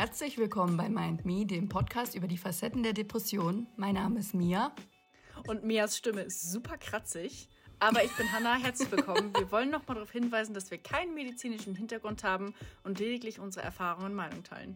Herzlich 0.00 0.38
willkommen 0.38 0.78
bei 0.78 0.88
Mind 0.88 1.26
Me, 1.26 1.44
dem 1.44 1.68
Podcast 1.68 2.14
über 2.14 2.26
die 2.26 2.38
Facetten 2.38 2.82
der 2.82 2.94
Depression. 2.94 3.66
Mein 3.76 3.96
Name 3.96 4.18
ist 4.20 4.32
Mia. 4.32 4.74
Und 5.46 5.62
Mias 5.62 5.98
Stimme 5.98 6.22
ist 6.22 6.50
super 6.50 6.78
kratzig. 6.78 7.50
Aber 7.80 8.02
ich 8.02 8.10
bin 8.16 8.32
Hanna, 8.32 8.54
herzlich 8.54 8.90
willkommen. 8.90 9.30
Wir 9.36 9.52
wollen 9.52 9.68
nochmal 9.68 9.96
darauf 9.96 10.10
hinweisen, 10.10 10.54
dass 10.54 10.70
wir 10.70 10.78
keinen 10.78 11.12
medizinischen 11.12 11.74
Hintergrund 11.74 12.24
haben 12.24 12.54
und 12.82 12.98
lediglich 12.98 13.40
unsere 13.40 13.66
Erfahrungen 13.66 14.06
und 14.06 14.14
Meinung 14.14 14.42
teilen. 14.42 14.74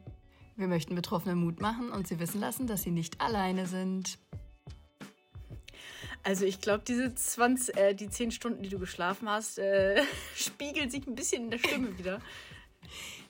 Wir 0.57 0.69
möchten 0.69 0.95
Betroffene 0.95 1.35
Mut 1.35 1.59
machen 1.59 1.89
und 1.89 2.07
sie 2.07 2.21
wissen 2.21 2.39
lassen, 2.39 2.67
dass 2.67 2.83
sie 2.83 2.91
nicht 2.91 3.23
alleine 3.23 3.65
sind. 3.65 4.19
Also 6.23 6.45
ich 6.45 6.61
glaube, 6.61 6.85
diese 6.87 7.15
20, 7.15 7.77
äh, 7.79 7.95
die 7.95 8.11
10 8.11 8.31
Stunden, 8.31 8.63
die 8.63 8.69
du 8.69 8.79
geschlafen 8.79 9.31
hast, 9.31 9.59
äh, 9.59 10.03
spiegeln 10.37 10.91
sich 10.91 11.07
ein 11.07 11.15
bisschen 11.15 11.45
in 11.45 11.51
der 11.51 11.59
Stimme 11.59 11.97
wieder. 11.97 12.21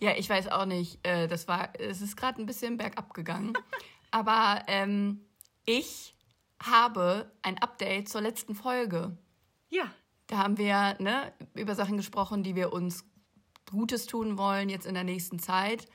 Ja, 0.01 0.13
ich 0.17 0.29
weiß 0.29 0.49
auch 0.49 0.67
nicht. 0.67 1.07
Äh, 1.07 1.29
das 1.29 1.49
war, 1.49 1.71
es 1.79 2.01
ist 2.01 2.17
gerade 2.17 2.41
ein 2.41 2.47
bisschen 2.47 2.77
bergab 2.77 3.15
gegangen. 3.15 3.53
Aber 4.11 4.63
ähm, 4.69 5.21
ich 5.65 6.15
habe 6.63 7.33
ein 7.43 7.59
Update 7.59 8.09
zur 8.09 8.21
letzten 8.21 8.55
Folge. 8.55 9.17
Ja. 9.71 9.91
Da 10.27 10.39
haben 10.39 10.57
wir 10.57 10.97
ne, 11.01 11.33
über 11.55 11.75
Sachen 11.75 11.97
gesprochen, 11.97 12.43
die 12.43 12.55
wir 12.55 12.73
uns 12.73 13.05
Gutes 13.71 14.07
tun 14.07 14.39
wollen 14.39 14.69
jetzt 14.69 14.87
in 14.87 14.95
der 14.95 15.05
nächsten 15.05 15.39
Zeit. 15.39 15.87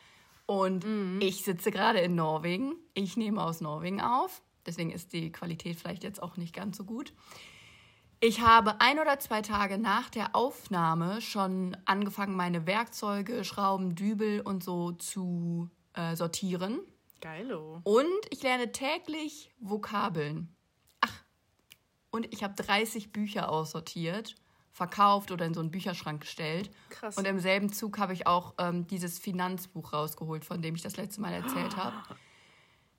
Und 0.45 0.85
mhm. 0.85 1.19
ich 1.21 1.43
sitze 1.43 1.71
gerade 1.71 1.99
in 1.99 2.15
Norwegen. 2.15 2.73
Ich 2.93 3.17
nehme 3.17 3.43
aus 3.43 3.61
Norwegen 3.61 4.01
auf. 4.01 4.41
Deswegen 4.65 4.91
ist 4.91 5.13
die 5.13 5.31
Qualität 5.31 5.77
vielleicht 5.77 6.03
jetzt 6.03 6.21
auch 6.21 6.37
nicht 6.37 6.53
ganz 6.53 6.77
so 6.77 6.83
gut. 6.83 7.13
Ich 8.21 8.41
habe 8.41 8.81
ein 8.81 8.99
oder 8.99 9.17
zwei 9.19 9.41
Tage 9.41 9.77
nach 9.77 10.09
der 10.09 10.35
Aufnahme 10.35 11.21
schon 11.21 11.77
angefangen, 11.85 12.35
meine 12.35 12.67
Werkzeuge, 12.67 13.45
Schrauben, 13.45 13.95
Dübel 13.95 14.41
und 14.41 14.61
so 14.61 14.91
zu 14.91 15.69
äh, 15.93 16.17
sortieren. 16.17 16.81
Geilo. 17.21 17.79
Und 17.83 18.07
ich 18.29 18.43
lerne 18.43 18.73
täglich 18.73 19.51
Vokabeln. 19.59 20.53
Ach, 20.99 21.23
und 22.11 22.33
ich 22.33 22.43
habe 22.43 22.55
30 22.55 23.13
Bücher 23.13 23.49
aussortiert, 23.49 24.35
verkauft 24.73 25.31
oder 25.31 25.45
in 25.45 25.53
so 25.53 25.61
einen 25.61 25.71
Bücherschrank 25.71 26.21
gestellt. 26.21 26.71
Krass. 26.89 27.17
Und 27.17 27.25
im 27.25 27.39
selben 27.39 27.71
Zug 27.71 27.99
habe 27.99 28.11
ich 28.11 28.27
auch 28.27 28.53
ähm, 28.57 28.85
dieses 28.87 29.17
Finanzbuch 29.17 29.93
rausgeholt, 29.93 30.43
von 30.43 30.61
dem 30.61 30.75
ich 30.75 30.81
das 30.81 30.97
letzte 30.97 31.21
Mal 31.21 31.33
erzählt 31.33 31.77
habe. 31.77 31.95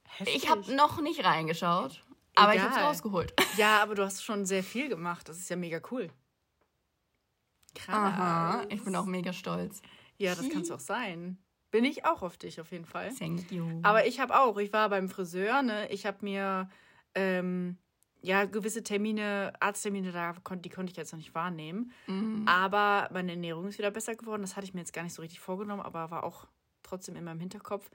Heftig. 0.05 0.37
Ich 0.37 0.51
habe 0.51 0.75
noch 0.75 1.03
nicht 1.03 1.25
reingeschaut, 1.25 2.05
aber 2.41 2.55
ich 2.55 2.61
habe 2.61 2.75
es 2.75 2.81
rausgeholt. 2.81 3.35
Ja, 3.57 3.83
aber 3.83 3.95
du 3.95 4.05
hast 4.05 4.23
schon 4.23 4.47
sehr 4.47 4.63
viel 4.63 4.89
gemacht. 4.89 5.29
Das 5.29 5.39
ist 5.39 5.51
ja 5.51 5.57
mega 5.57 5.81
cool. 5.91 6.11
Krass. 7.75 7.95
Aha, 7.95 8.65
ich 8.69 8.83
bin 8.83 8.95
auch 8.97 9.07
mega 9.07 9.33
stolz. 9.33 9.83
Ja, 10.19 10.35
das 10.35 10.49
kannst 10.51 10.71
du 10.71 10.75
auch 10.75 10.81
sein. 10.81 11.39
Bin 11.71 11.85
ich 11.85 12.05
auch 12.05 12.23
auf 12.23 12.37
dich 12.37 12.61
auf 12.61 12.73
jeden 12.73 12.85
Fall. 12.85 13.13
Thank 13.15 13.51
you. 13.53 13.65
Aber 13.83 14.07
ich 14.07 14.19
habe 14.19 14.39
auch, 14.39 14.59
ich 14.59 14.73
war 14.73 14.89
beim 14.89 15.09
Friseur, 15.09 15.63
ne? 15.63 15.89
Ich 15.91 16.05
habe 16.05 16.19
mir 16.23 16.69
ähm, 17.15 17.79
ja 18.23 18.45
gewisse 18.45 18.83
Termine, 18.83 19.53
Arzttermine, 19.61 20.13
da 20.13 20.35
kon 20.43 20.63
die 20.63 20.69
konnte 20.69 20.91
ich 20.91 20.97
jetzt 20.97 21.13
noch 21.13 21.19
nicht 21.19 21.35
wahrnehmen. 21.35 21.93
Mhm. 22.07 22.47
Aber 22.47 23.09
meine 23.13 23.33
Ernährung 23.33 23.69
ist 23.69 23.79
wieder 23.79 23.91
besser 23.91 24.17
geworden. 24.17 24.43
Das 24.43 24.57
hatte 24.57 24.67
ich 24.67 24.75
mir 24.75 24.81
jetzt 24.81 24.93
gar 24.93 25.03
nicht 25.03 25.15
so 25.15 25.23
richtig 25.23 25.41
vorgenommen, 25.41 25.83
aber 25.83 26.11
war 26.11 26.25
auch 26.25 26.47
trotzdem 26.83 27.17
in 27.17 27.25
meinem 27.25 27.41
Hinterkopf. 27.41 27.91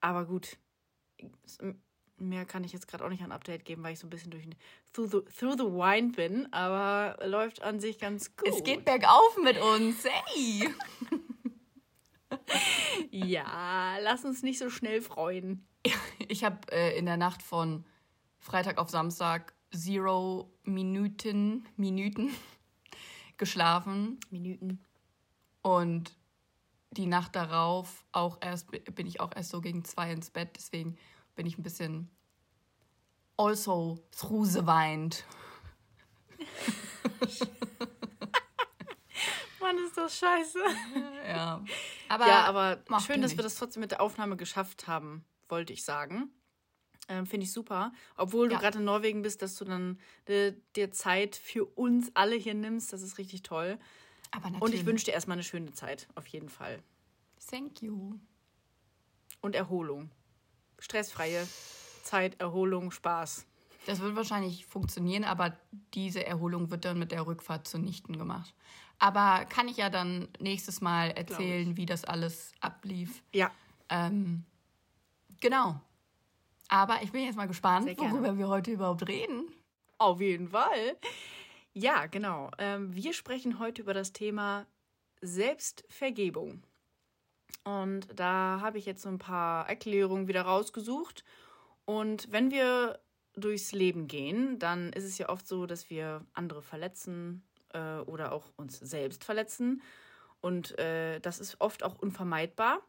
Aber 0.00 0.24
gut, 0.24 0.56
mehr 2.20 2.44
kann 2.44 2.64
ich 2.64 2.72
jetzt 2.72 2.88
gerade 2.88 3.04
auch 3.04 3.08
nicht 3.08 3.22
ein 3.22 3.32
Update 3.32 3.64
geben, 3.64 3.82
weil 3.82 3.92
ich 3.92 3.98
so 3.98 4.06
ein 4.06 4.10
bisschen 4.10 4.30
durch 4.30 4.44
through 4.92 5.08
the, 5.10 5.20
through 5.32 5.56
the 5.56 5.64
wine 5.64 6.12
bin, 6.12 6.52
aber 6.52 7.18
läuft 7.26 7.62
an 7.62 7.80
sich 7.80 7.98
ganz 7.98 8.36
gut. 8.36 8.48
Es 8.48 8.62
geht 8.62 8.84
bergauf 8.84 9.38
mit 9.42 9.58
uns, 9.58 10.04
hey! 10.04 10.68
ja, 13.10 13.98
lass 14.00 14.24
uns 14.24 14.42
nicht 14.42 14.58
so 14.58 14.70
schnell 14.70 15.02
freuen. 15.02 15.66
Ich 16.28 16.44
habe 16.44 16.60
äh, 16.70 16.96
in 16.96 17.06
der 17.06 17.16
Nacht 17.16 17.42
von 17.42 17.84
Freitag 18.38 18.78
auf 18.78 18.88
Samstag 18.88 19.52
zero 19.72 20.52
Minuten, 20.62 21.66
Minuten 21.76 22.30
geschlafen. 23.36 24.20
Minuten. 24.30 24.80
Und 25.62 26.14
die 26.92 27.06
Nacht 27.06 27.34
darauf 27.34 28.04
auch 28.12 28.38
erst 28.40 28.70
bin 28.94 29.06
ich 29.06 29.20
auch 29.20 29.34
erst 29.34 29.50
so 29.50 29.60
gegen 29.60 29.84
zwei 29.84 30.12
ins 30.12 30.30
Bett, 30.30 30.50
deswegen 30.56 30.96
bin 31.34 31.46
ich 31.46 31.58
ein 31.58 31.62
bisschen 31.62 32.10
also 33.40 33.98
through 34.12 34.44
the 34.44 34.66
wind. 34.66 35.24
Mann, 39.60 39.76
ist 39.86 39.96
das 39.96 40.18
scheiße. 40.18 40.58
Ja, 41.26 41.64
aber, 42.08 42.26
ja, 42.26 42.44
aber 42.44 42.82
schön, 43.00 43.22
dass 43.22 43.36
wir 43.36 43.42
das 43.42 43.54
trotzdem 43.54 43.80
mit 43.80 43.92
der 43.92 44.00
Aufnahme 44.00 44.36
geschafft 44.36 44.88
haben, 44.88 45.24
wollte 45.48 45.72
ich 45.72 45.84
sagen. 45.84 46.30
Ähm, 47.08 47.26
Finde 47.26 47.44
ich 47.44 47.52
super. 47.52 47.92
Obwohl 48.16 48.48
du 48.48 48.54
ja. 48.54 48.60
gerade 48.60 48.78
in 48.78 48.84
Norwegen 48.84 49.22
bist, 49.22 49.42
dass 49.42 49.56
du 49.56 49.64
dann 49.64 49.98
dir 50.28 50.90
Zeit 50.92 51.36
für 51.36 51.64
uns 51.64 52.10
alle 52.14 52.36
hier 52.36 52.54
nimmst, 52.54 52.92
das 52.92 53.02
ist 53.02 53.18
richtig 53.18 53.42
toll. 53.42 53.78
Aber 54.32 54.50
natürlich. 54.50 54.62
Und 54.62 54.74
ich 54.74 54.86
wünsche 54.86 55.04
dir 55.06 55.12
erstmal 55.12 55.36
eine 55.36 55.44
schöne 55.44 55.72
Zeit, 55.72 56.08
auf 56.14 56.26
jeden 56.26 56.48
Fall. 56.48 56.82
Thank 57.50 57.82
you. 57.82 58.18
Und 59.40 59.54
Erholung. 59.54 60.10
Stressfreie 60.78 61.46
Zeit, 62.10 62.40
Erholung, 62.40 62.90
Spaß. 62.90 63.46
Das 63.86 64.00
wird 64.00 64.16
wahrscheinlich 64.16 64.66
funktionieren, 64.66 65.24
aber 65.24 65.56
diese 65.94 66.26
Erholung 66.26 66.70
wird 66.70 66.84
dann 66.84 66.98
mit 66.98 67.12
der 67.12 67.26
Rückfahrt 67.26 67.66
zunichten 67.66 68.18
gemacht. 68.18 68.54
Aber 68.98 69.46
kann 69.46 69.68
ich 69.68 69.78
ja 69.78 69.88
dann 69.88 70.28
nächstes 70.38 70.80
Mal 70.80 71.12
erzählen, 71.12 71.76
wie 71.76 71.86
das 71.86 72.04
alles 72.04 72.52
ablief. 72.60 73.22
Ja. 73.32 73.50
Ähm, 73.88 74.44
genau. 75.40 75.80
Aber 76.68 77.02
ich 77.02 77.10
bin 77.10 77.24
jetzt 77.24 77.36
mal 77.36 77.48
gespannt, 77.48 77.88
worüber 77.96 78.36
wir 78.36 78.48
heute 78.48 78.72
überhaupt 78.72 79.08
reden. 79.08 79.48
Auf 79.96 80.20
jeden 80.20 80.48
Fall. 80.48 80.96
Ja, 81.72 82.06
genau. 82.06 82.50
Ähm, 82.58 82.94
wir 82.94 83.12
sprechen 83.14 83.58
heute 83.58 83.82
über 83.82 83.94
das 83.94 84.12
Thema 84.12 84.66
Selbstvergebung. 85.22 86.62
Und 87.64 88.08
da 88.14 88.58
habe 88.60 88.78
ich 88.78 88.86
jetzt 88.86 89.02
so 89.02 89.08
ein 89.08 89.18
paar 89.18 89.68
Erklärungen 89.68 90.28
wieder 90.28 90.42
rausgesucht. 90.42 91.24
Und 91.84 92.30
wenn 92.30 92.50
wir 92.50 93.00
durchs 93.34 93.72
Leben 93.72 94.06
gehen, 94.06 94.58
dann 94.58 94.92
ist 94.92 95.04
es 95.04 95.18
ja 95.18 95.28
oft 95.28 95.46
so, 95.46 95.66
dass 95.66 95.90
wir 95.90 96.24
andere 96.32 96.62
verletzen 96.62 97.42
äh, 97.72 97.98
oder 98.00 98.32
auch 98.32 98.52
uns 98.56 98.78
selbst 98.78 99.24
verletzen. 99.24 99.82
Und 100.40 100.78
äh, 100.78 101.20
das 101.20 101.38
ist 101.38 101.60
oft 101.60 101.82
auch 101.82 101.96
unvermeidbar. 101.96 102.82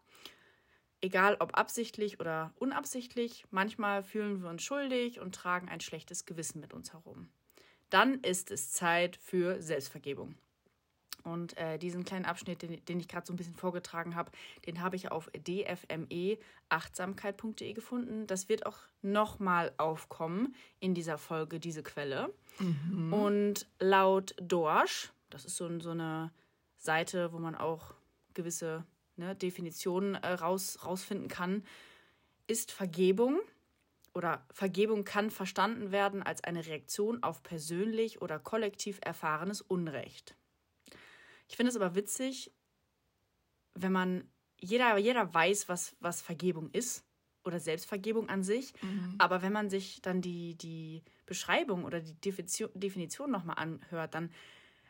Egal 1.01 1.37
ob 1.39 1.57
absichtlich 1.57 2.19
oder 2.19 2.53
unabsichtlich, 2.59 3.45
manchmal 3.49 4.03
fühlen 4.03 4.41
wir 4.41 4.49
uns 4.49 4.63
schuldig 4.63 5.19
und 5.19 5.33
tragen 5.33 5.67
ein 5.67 5.81
schlechtes 5.81 6.25
Gewissen 6.25 6.61
mit 6.61 6.73
uns 6.73 6.93
herum 6.93 7.29
dann 7.91 8.21
ist 8.21 8.51
es 8.51 8.71
Zeit 8.71 9.17
für 9.17 9.61
Selbstvergebung. 9.61 10.35
Und 11.23 11.57
äh, 11.57 11.77
diesen 11.77 12.03
kleinen 12.03 12.25
Abschnitt, 12.25 12.61
den, 12.61 12.83
den 12.85 12.99
ich 12.99 13.07
gerade 13.07 13.25
so 13.25 13.33
ein 13.33 13.35
bisschen 13.35 13.55
vorgetragen 13.55 14.15
habe, 14.15 14.31
den 14.65 14.81
habe 14.81 14.95
ich 14.95 15.11
auf 15.11 15.29
dfme-achtsamkeit.de 15.35 17.73
gefunden. 17.73 18.27
Das 18.27 18.47
wird 18.49 18.65
auch 18.65 18.77
nochmal 19.01 19.71
aufkommen 19.77 20.55
in 20.79 20.93
dieser 20.93 21.17
Folge, 21.17 21.59
diese 21.59 21.83
Quelle. 21.83 22.33
Mhm. 22.59 23.13
Und 23.13 23.67
laut 23.79 24.35
Dorsch, 24.41 25.11
das 25.29 25.45
ist 25.45 25.57
so, 25.57 25.79
so 25.79 25.91
eine 25.91 26.31
Seite, 26.77 27.33
wo 27.33 27.39
man 27.39 27.55
auch 27.55 27.93
gewisse 28.33 28.85
ne, 29.15 29.35
Definitionen 29.35 30.15
äh, 30.15 30.33
raus, 30.33 30.79
rausfinden 30.85 31.27
kann, 31.27 31.63
ist 32.47 32.71
Vergebung 32.71 33.39
oder 34.13 34.45
Vergebung 34.51 35.05
kann 35.05 35.31
verstanden 35.31 35.91
werden 35.91 36.21
als 36.21 36.43
eine 36.43 36.65
Reaktion 36.65 37.23
auf 37.23 37.43
persönlich 37.43 38.21
oder 38.21 38.39
kollektiv 38.39 38.99
erfahrenes 39.01 39.61
Unrecht. 39.61 40.35
Ich 41.51 41.57
finde 41.57 41.69
es 41.69 41.75
aber 41.75 41.95
witzig, 41.95 42.49
wenn 43.73 43.91
man, 43.91 44.23
jeder, 44.57 44.97
jeder 44.97 45.33
weiß, 45.33 45.67
was, 45.67 45.97
was 45.99 46.21
Vergebung 46.21 46.71
ist 46.71 47.03
oder 47.43 47.59
Selbstvergebung 47.59 48.29
an 48.29 48.41
sich, 48.41 48.71
mhm. 48.81 49.15
aber 49.17 49.41
wenn 49.41 49.51
man 49.51 49.69
sich 49.69 50.01
dann 50.01 50.21
die, 50.21 50.55
die 50.55 51.03
Beschreibung 51.25 51.83
oder 51.83 51.99
die 51.99 52.13
Definition, 52.21 52.69
Definition 52.73 53.31
nochmal 53.31 53.57
anhört, 53.57 54.13
dann, 54.13 54.31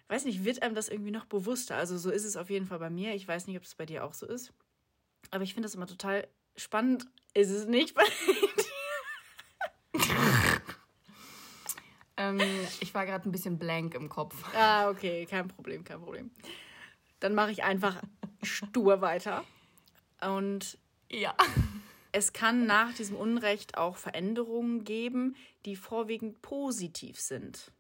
weiß 0.08 0.26
nicht, 0.26 0.46
wird 0.46 0.62
einem 0.62 0.76
das 0.76 0.88
irgendwie 0.88 1.10
noch 1.10 1.26
bewusster. 1.26 1.78
Also 1.78 1.98
so 1.98 2.12
ist 2.12 2.26
es 2.26 2.38
auf 2.38 2.52
jeden 2.52 2.68
Fall 2.68 2.78
bei 2.78 2.92
mir. 2.92 3.16
Ich 3.16 3.28
weiß 3.28 3.48
nicht, 3.48 3.58
ob 3.58 3.64
es 3.64 3.74
bei 3.74 3.88
dir 3.88 4.06
auch 4.06 4.14
so 4.14 4.28
ist. 4.28 4.54
Aber 5.32 5.44
ich 5.44 5.56
finde 5.56 5.66
das 5.66 5.74
immer 5.74 5.88
total 5.88 6.28
spannend. 6.56 7.08
Ist 7.34 7.50
es 7.50 7.66
nicht 7.66 7.96
bei 7.96 8.04
dir? 9.96 10.12
Ähm, 12.40 12.68
ich 12.80 12.94
war 12.94 13.06
gerade 13.06 13.28
ein 13.28 13.32
bisschen 13.32 13.58
blank 13.58 13.96
im 13.96 14.10
Kopf. 14.10 14.44
Ah, 14.56 14.90
okay, 14.90 15.26
kein 15.26 15.48
Problem, 15.48 15.84
kein 15.84 16.00
Problem. 16.00 16.32
Dann 17.20 17.36
mache 17.36 17.52
ich 17.52 17.64
einfach 17.64 18.02
stur 18.42 19.02
weiter. 19.02 19.44
Und 20.22 20.78
ja. 21.10 21.36
Es 22.14 22.34
kann 22.34 22.66
nach 22.66 22.94
diesem 22.94 23.16
Unrecht 23.16 23.78
auch 23.78 23.96
Veränderungen 23.96 24.84
geben, 24.84 25.36
die 25.66 25.76
vorwiegend 25.76 26.42
positiv 26.42 27.20
sind. 27.20 27.72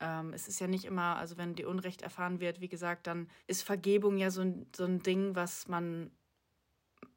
Ähm, 0.00 0.34
es 0.34 0.48
ist 0.48 0.60
ja 0.60 0.66
nicht 0.66 0.84
immer, 0.84 1.16
also 1.16 1.38
wenn 1.38 1.54
die 1.54 1.64
Unrecht 1.64 2.02
erfahren 2.02 2.40
wird, 2.40 2.60
wie 2.60 2.68
gesagt, 2.68 3.06
dann 3.06 3.30
ist 3.46 3.62
Vergebung 3.62 4.18
ja 4.18 4.30
so 4.30 4.42
ein, 4.42 4.66
so 4.76 4.84
ein 4.84 5.02
Ding, 5.02 5.34
was 5.34 5.66
man 5.68 6.10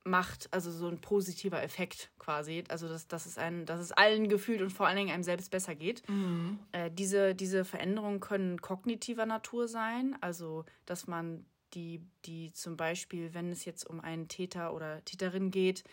macht, 0.03 0.47
also 0.51 0.71
so 0.71 0.87
ein 0.87 1.01
positiver 1.01 1.61
Effekt 1.63 2.11
quasi. 2.19 2.63
Also 2.69 2.87
dass, 2.87 3.07
dass, 3.07 3.25
es, 3.25 3.37
ein, 3.37 3.65
dass 3.65 3.79
es 3.79 3.91
allen 3.91 4.29
gefühlt 4.29 4.61
und 4.61 4.71
vor 4.71 4.87
allen 4.87 4.97
Dingen 4.97 5.11
einem 5.11 5.23
selbst 5.23 5.51
besser 5.51 5.75
geht. 5.75 6.07
Mhm. 6.07 6.59
Äh, 6.71 6.91
diese, 6.91 7.35
diese 7.35 7.65
Veränderungen 7.65 8.19
können 8.19 8.61
kognitiver 8.61 9.25
Natur 9.25 9.67
sein, 9.67 10.15
also 10.21 10.65
dass 10.85 11.07
man 11.07 11.45
die, 11.73 12.01
die 12.25 12.53
zum 12.53 12.77
Beispiel, 12.77 13.33
wenn 13.33 13.51
es 13.51 13.65
jetzt 13.65 13.85
um 13.85 13.99
einen 13.99 14.27
Täter 14.27 14.73
oder 14.73 15.03
Täterin 15.03 15.51
geht, 15.51 15.83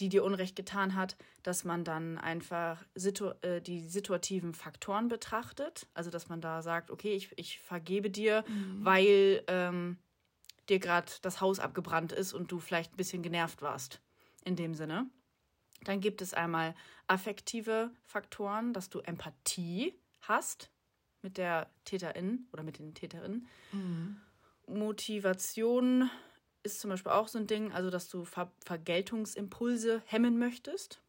die 0.00 0.08
dir 0.08 0.24
Unrecht 0.24 0.56
getan 0.56 0.94
hat, 0.94 1.16
dass 1.42 1.64
man 1.64 1.84
dann 1.84 2.18
einfach 2.18 2.84
situ 2.94 3.30
äh, 3.42 3.60
die 3.60 3.80
situativen 3.80 4.52
Faktoren 4.54 5.08
betrachtet. 5.08 5.86
Also 5.94 6.10
dass 6.10 6.28
man 6.28 6.40
da 6.40 6.62
sagt, 6.62 6.90
okay, 6.90 7.14
ich, 7.14 7.30
ich 7.36 7.60
vergebe 7.60 8.10
dir, 8.10 8.44
weil 8.80 9.42
ähm, 9.48 9.96
dir 10.68 10.78
gerade 10.78 11.10
das 11.22 11.40
Haus 11.40 11.58
abgebrannt 11.58 12.12
ist 12.12 12.32
und 12.32 12.50
du 12.52 12.58
vielleicht 12.58 12.92
ein 12.92 12.96
bisschen 12.96 13.22
genervt 13.22 13.62
warst. 13.62 14.00
In 14.44 14.56
dem 14.56 14.74
Sinne. 14.74 15.10
Dann 15.82 16.00
gibt 16.00 16.22
es 16.22 16.34
einmal 16.34 16.74
affektive 17.06 17.90
Faktoren, 18.04 18.72
dass 18.72 18.88
du 18.88 19.00
Empathie 19.00 19.94
hast 20.20 20.70
mit 21.22 21.36
der 21.36 21.68
Täterin 21.84 22.46
oder 22.52 22.62
mit 22.62 22.78
den 22.78 22.94
Täterinnen. 22.94 23.48
Motivation 24.66 26.10
ist 26.62 26.80
zum 26.80 26.90
Beispiel 26.90 27.12
auch 27.12 27.28
so 27.28 27.38
ein 27.38 27.46
Ding, 27.46 27.72
also 27.72 27.90
dass 27.90 28.08
du 28.08 28.24
Ver 28.24 28.50
Vergeltungsimpulse 28.64 30.02
hemmen 30.06 30.38
möchtest. 30.38 31.00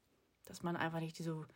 Dass 0.45 0.63
man 0.63 0.75
einfach 0.75 0.99
nicht 0.99 1.17
diese 1.17 1.47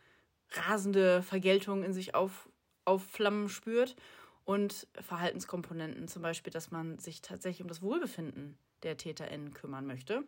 rasende 0.50 1.22
Vergeltung 1.22 1.82
in 1.82 1.92
sich 1.92 2.14
auf, 2.14 2.48
aufflammen 2.84 3.48
spürt. 3.48 3.96
Und 4.44 4.88
Verhaltenskomponenten, 5.00 6.08
zum 6.08 6.22
Beispiel, 6.22 6.52
dass 6.52 6.70
man 6.70 6.98
sich 6.98 7.22
tatsächlich 7.22 7.62
um 7.62 7.68
das 7.68 7.82
Wohlbefinden 7.82 8.58
der 8.82 8.96
TäterInnen 8.96 9.54
kümmern 9.54 9.86
möchte. 9.86 10.24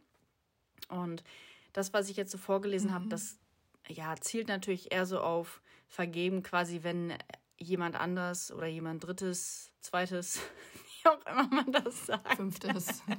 Und 0.88 1.25
das, 1.72 1.93
was 1.93 2.08
ich 2.08 2.16
jetzt 2.16 2.31
so 2.31 2.38
vorgelesen 2.38 2.94
habe, 2.94 3.08
das 3.08 3.38
ja, 3.88 4.14
zielt 4.16 4.49
natürlich 4.49 4.93
eher 4.93 5.06
so 5.06 5.20
auf 5.20 5.61
Vergeben, 5.88 6.43
quasi, 6.43 6.82
wenn 6.82 7.12
jemand 7.56 7.96
anders 7.96 8.50
oder 8.52 8.66
jemand 8.66 9.05
Drittes, 9.05 9.72
Zweites, 9.81 10.40
wie 11.02 11.08
auch 11.08 11.26
immer 11.26 11.49
man 11.49 11.72
das 11.72 12.06
sagt, 12.06 12.34
Fünftes. 12.37 13.02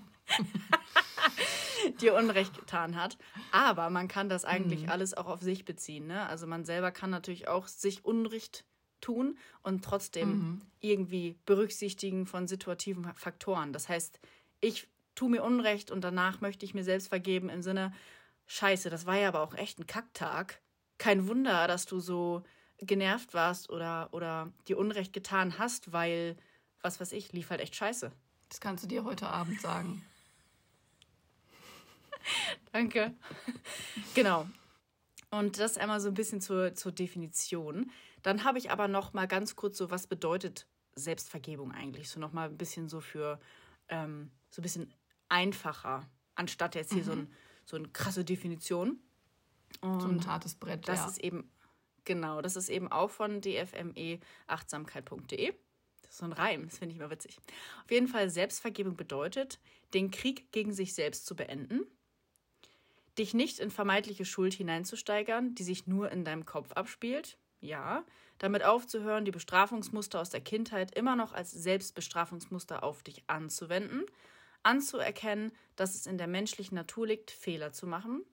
dir 2.02 2.16
Unrecht 2.16 2.58
getan 2.58 2.96
hat. 2.96 3.18
Aber 3.52 3.90
man 3.90 4.08
kann 4.08 4.30
das 4.30 4.46
eigentlich 4.46 4.90
alles 4.90 5.14
auch 5.14 5.28
auf 5.28 5.42
sich 5.42 5.66
beziehen. 5.66 6.08
Ne? 6.08 6.26
Also 6.28 6.48
man 6.48 6.66
selber 6.66 6.92
kann 6.92 7.10
natürlich 7.10 7.48
auch 7.48 7.68
sich 7.68 8.04
Unrecht 8.04 8.66
tun 9.02 9.38
und 9.64 9.84
trotzdem 9.84 10.62
irgendwie 10.80 11.38
berücksichtigen 11.46 12.26
von 12.26 12.48
situativen 12.48 13.12
Faktoren. 13.16 13.74
Das 13.74 13.90
heißt, 13.90 14.20
ich 14.62 14.88
tue 15.16 15.30
mir 15.30 15.44
Unrecht 15.44 15.92
und 15.92 16.02
danach 16.02 16.42
möchte 16.42 16.66
ich 16.66 16.74
mir 16.74 16.84
selbst 16.84 17.08
vergeben 17.08 17.50
im 17.50 17.62
Sinne, 17.62 17.94
scheiße, 18.48 18.90
das 18.90 19.06
war 19.06 19.18
ja 19.18 19.30
aber 19.30 19.42
auch 19.42 19.56
echt 19.56 19.80
ein 19.80 19.88
Kacktag. 19.88 20.62
Kein 20.98 21.28
Wunder, 21.28 21.68
dass 21.68 21.86
du 21.86 22.00
so 22.00 22.44
genervt 22.80 23.34
warst 23.34 23.70
oder, 23.70 24.10
oder 24.12 24.52
dir 24.68 24.78
Unrecht 24.78 25.14
getan 25.14 25.58
hast, 25.58 25.94
weil, 25.94 26.36
was 26.82 27.00
weiß 27.00 27.12
ich, 27.14 27.32
lief 27.32 27.50
halt 27.50 27.62
echt 27.62 27.76
scheiße. 27.76 28.12
Das 28.50 28.60
kannst 28.60 28.84
du 28.84 28.88
dir 28.88 29.04
heute 29.04 29.28
Abend 29.28 29.60
sagen. 29.62 30.04
Danke. 32.72 33.14
genau. 34.16 34.48
Und 35.32 35.60
das 35.60 35.78
einmal 35.78 36.00
so 36.00 36.08
ein 36.10 36.14
bisschen 36.14 36.42
zur, 36.42 36.76
zur 36.76 36.92
Definition. 36.92 37.92
Dann 38.26 38.44
habe 38.44 38.58
ich 38.58 38.72
aber 38.72 38.88
noch 38.88 39.14
mal 39.14 39.28
ganz 39.28 39.56
kurz 39.56 39.78
so, 39.78 39.92
was 39.92 40.08
bedeutet 40.08 40.66
Selbstvergebung 40.96 41.72
eigentlich? 41.72 42.10
So 42.10 42.20
noch 42.20 42.34
mal 42.34 42.50
ein 42.50 42.58
bisschen 42.58 42.90
so 42.90 43.00
für 43.00 43.40
ähm, 43.88 44.32
so 44.50 44.62
ein 44.62 44.64
bisschen 44.64 44.92
einfacher, 45.30 46.10
anstatt 46.34 46.74
jetzt 46.74 46.92
hier 46.92 47.04
so, 47.04 47.12
ein, 47.12 47.32
so 47.66 47.78
eine 47.78 47.88
krasse 47.90 48.26
Definition. 48.26 49.00
Und 49.82 50.02
So 50.02 50.08
ein 50.08 50.26
hartes 50.26 50.56
Brett, 50.56 50.88
das 50.88 51.02
ja. 51.02 51.08
ist 51.08 51.20
eben, 51.20 51.52
genau, 52.04 52.42
das 52.42 52.56
ist 52.56 52.70
eben 52.70 52.92
auch 52.92 53.12
von 53.12 53.42
dfmeachtsamkeit.de. 53.42 55.54
Das 56.02 56.10
ist 56.10 56.18
so 56.18 56.26
ein 56.26 56.34
Reim, 56.34 56.66
das 56.66 56.80
finde 56.80 56.94
ich 56.94 57.00
immer 57.00 57.12
witzig. 57.12 57.38
Auf 57.84 57.92
jeden 57.92 58.08
Fall, 58.08 58.32
Selbstvergebung 58.32 58.96
bedeutet, 58.96 59.60
den 59.94 60.10
Krieg 60.10 60.52
gegen 60.52 60.74
sich 60.74 60.96
selbst 60.96 61.28
zu 61.28 61.36
beenden, 61.36 61.82
dich 63.20 63.36
nicht 63.36 63.60
in 63.60 63.70
vermeintliche 63.70 64.26
Schuld 64.26 64.56
hineinzusteigern, 64.56 65.54
die 65.54 65.64
sich 65.64 65.86
nur 65.86 66.12
in 66.12 66.26
deinem 66.26 66.48
Kopf 66.48 66.72
abspielt. 66.72 67.38
Ja, 67.66 68.06
damit 68.38 68.64
aufzuhören, 68.64 69.26
die 69.26 69.32
Bestrafungsmuster 69.32 70.20
aus 70.20 70.30
der 70.30 70.42
Kindheit 70.42 70.96
immer 70.96 71.16
noch 71.16 71.34
als 71.34 71.52
Selbstbestrafungsmuster 71.52 72.84
auf 72.84 73.02
dich 73.04 73.24
anzuwenden, 73.28 74.06
anzuerkennen, 74.64 75.52
dass 75.76 75.96
es 75.96 76.06
in 76.06 76.18
der 76.18 76.28
menschlichen 76.28 76.76
Natur 76.76 77.08
liegt, 77.08 77.32
Fehler 77.32 77.72
zu 77.72 77.88
machen, 77.88 78.24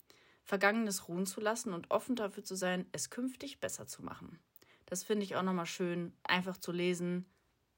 Vergangenes 0.43 1.07
ruhen 1.07 1.25
zu 1.25 1.41
lassen 1.41 1.73
und 1.73 1.89
offen 1.89 2.15
dafür 2.15 2.43
zu 2.43 2.55
sein, 2.55 2.85
es 2.91 3.09
künftig 3.09 3.59
besser 3.59 3.87
zu 3.87 4.03
machen. 4.03 4.39
Das 4.85 5.03
finde 5.03 5.23
ich 5.23 5.35
auch 5.35 5.43
nochmal 5.43 5.65
schön, 5.65 6.13
einfach 6.23 6.57
zu 6.57 6.71
lesen, 6.71 7.25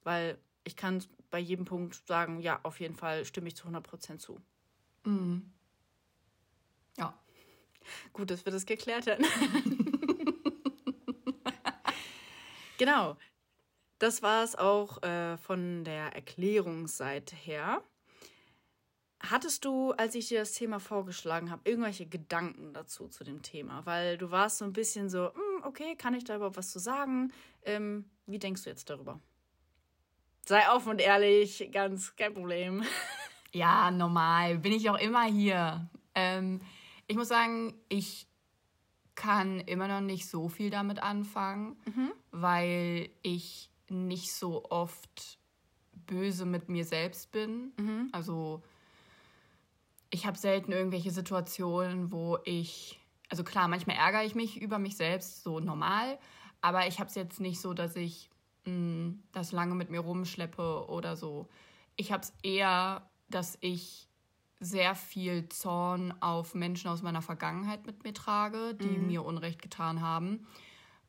weil 0.03 0.37
ich 0.63 0.75
kann 0.75 1.03
bei 1.29 1.39
jedem 1.39 1.65
Punkt 1.65 1.95
sagen, 2.07 2.39
ja, 2.39 2.59
auf 2.63 2.79
jeden 2.79 2.95
Fall 2.95 3.23
stimme 3.25 3.47
ich 3.47 3.55
zu 3.55 3.67
100% 3.67 4.17
zu. 4.17 4.41
Ja. 6.97 7.13
Gut, 8.13 8.31
dass 8.31 8.45
wir 8.45 8.51
das 8.51 8.65
geklärt 8.65 9.05
hätten. 9.05 9.25
genau. 12.77 13.17
Das 13.99 14.21
war 14.21 14.43
es 14.43 14.55
auch 14.55 15.01
äh, 15.03 15.37
von 15.37 15.83
der 15.83 16.13
Erklärungsseite 16.15 17.35
her. 17.35 17.81
Hattest 19.21 19.65
du, 19.65 19.91
als 19.93 20.13
ich 20.15 20.27
dir 20.27 20.39
das 20.39 20.51
Thema 20.51 20.79
vorgeschlagen 20.79 21.49
habe, 21.49 21.67
irgendwelche 21.69 22.05
Gedanken 22.05 22.73
dazu 22.73 23.07
zu 23.07 23.23
dem 23.23 23.41
Thema? 23.41 23.85
Weil 23.85 24.17
du 24.17 24.29
warst 24.29 24.57
so 24.57 24.65
ein 24.65 24.73
bisschen 24.73 25.09
so, 25.09 25.33
"Hm, 25.33 25.63
okay, 25.63 25.95
kann 25.95 26.13
ich 26.13 26.25
da 26.25 26.35
überhaupt 26.35 26.57
was 26.57 26.71
zu 26.71 26.79
sagen? 26.79 27.31
Ähm, 27.63 28.05
wie 28.25 28.37
denkst 28.39 28.63
du 28.63 28.69
jetzt 28.69 28.89
darüber? 28.89 29.19
Sei 30.45 30.61
offen 30.69 30.89
und 30.89 31.01
ehrlich, 31.01 31.69
ganz 31.71 32.15
kein 32.15 32.33
Problem. 32.33 32.83
Ja, 33.51 33.89
normal. 33.89 34.57
Bin 34.57 34.73
ich 34.73 34.89
auch 34.89 34.99
immer 34.99 35.23
hier. 35.23 35.89
Ähm, 36.13 36.61
ich 37.07 37.15
muss 37.15 37.29
sagen, 37.29 37.73
ich 37.87 38.27
kann 39.15 39.59
immer 39.61 39.87
noch 39.87 40.01
nicht 40.01 40.27
so 40.27 40.49
viel 40.49 40.69
damit 40.69 41.01
anfangen, 41.01 41.77
weil 42.31 43.09
ich 43.21 43.69
nicht 43.89 44.33
so 44.33 44.65
oft 44.69 45.39
böse 46.05 46.45
mit 46.45 46.69
mir 46.69 46.85
selbst 46.85 47.31
bin. 47.31 47.71
Also 48.11 48.61
ich 50.11 50.25
habe 50.25 50.37
selten 50.37 50.71
irgendwelche 50.71 51.11
Situationen, 51.11 52.11
wo 52.11 52.37
ich, 52.43 52.99
also 53.29 53.43
klar, 53.43 53.67
manchmal 53.67 53.97
ärgere 53.97 54.23
ich 54.23 54.35
mich 54.35 54.61
über 54.61 54.79
mich 54.79 54.95
selbst, 54.97 55.43
so 55.43 55.59
normal, 55.59 56.19
aber 56.61 56.87
ich 56.87 56.99
habe 56.99 57.09
es 57.09 57.15
jetzt 57.15 57.39
nicht 57.39 57.59
so, 57.59 57.73
dass 57.73 57.95
ich 57.95 58.29
mh, 58.65 59.13
das 59.31 59.51
lange 59.51 59.75
mit 59.75 59.89
mir 59.89 59.99
rumschleppe 59.99 60.87
oder 60.87 61.15
so. 61.15 61.47
Ich 61.95 62.11
habe 62.11 62.23
es 62.23 62.33
eher, 62.43 63.09
dass 63.29 63.57
ich 63.61 64.07
sehr 64.59 64.95
viel 64.95 65.49
Zorn 65.49 66.13
auf 66.21 66.55
Menschen 66.55 66.89
aus 66.89 67.01
meiner 67.01 67.21
Vergangenheit 67.21 67.85
mit 67.85 68.03
mir 68.03 68.13
trage, 68.13 68.73
die 68.75 68.97
mir 68.97 69.23
Unrecht 69.25 69.61
getan 69.61 70.01
haben. 70.01 70.47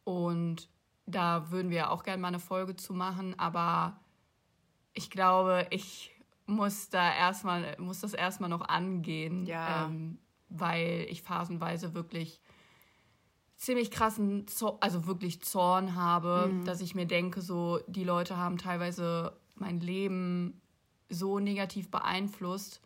Und 0.05 0.69
da 1.07 1.51
würden 1.51 1.71
wir 1.71 1.91
auch 1.91 2.03
gerne 2.03 2.21
mal 2.21 2.29
eine 2.29 2.41
Folge 2.41 2.77
zu 2.77 2.93
machen, 2.93 3.39
aber 3.39 4.01
ich 4.93 5.11
glaube, 5.11 5.67
ich 5.71 6.13
muss 6.47 6.89
da 6.91 7.15
erstmal, 7.15 7.77
muss 7.79 8.01
das 8.01 8.15
erstmal 8.15 8.51
noch 8.51 8.69
angehen, 8.69 9.47
Ja. 9.47 9.87
ähm, 9.87 10.19
weil 10.49 11.07
ich 11.11 11.23
phasenweise 11.23 11.95
wirklich 11.95 12.41
ziemlich 13.57 13.91
krassen, 13.91 14.47
Zorn, 14.47 14.77
also 14.81 15.07
wirklich 15.07 15.43
Zorn 15.43 15.95
habe, 15.97 16.53
dass 16.65 16.81
ich 16.81 16.95
mir 16.95 17.07
denke, 17.07 17.41
so 17.41 17.81
die 17.89 18.05
Leute 18.05 18.37
haben 18.37 18.59
teilweise 18.59 19.37
mein 19.55 19.81
Leben 19.81 20.61
so 21.09 21.39
negativ 21.39 21.91
beeinflusst 21.91 22.81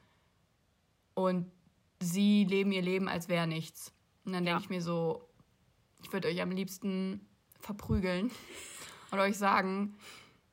und 1.24 1.50
sie 2.00 2.44
leben 2.44 2.72
ihr 2.72 2.82
Leben, 2.82 3.08
als 3.08 3.28
wäre 3.28 3.46
nichts. 3.46 3.92
Und 4.24 4.32
dann 4.32 4.44
denke 4.44 4.60
Ja. 4.60 4.64
ich 4.64 4.70
mir 4.70 4.82
so, 4.82 5.28
ich 6.02 6.12
würde 6.12 6.28
euch 6.28 6.40
am 6.40 6.50
liebsten 6.50 7.26
verprügeln 7.60 8.30
und 9.10 9.18
euch 9.18 9.36
sagen, 9.36 9.96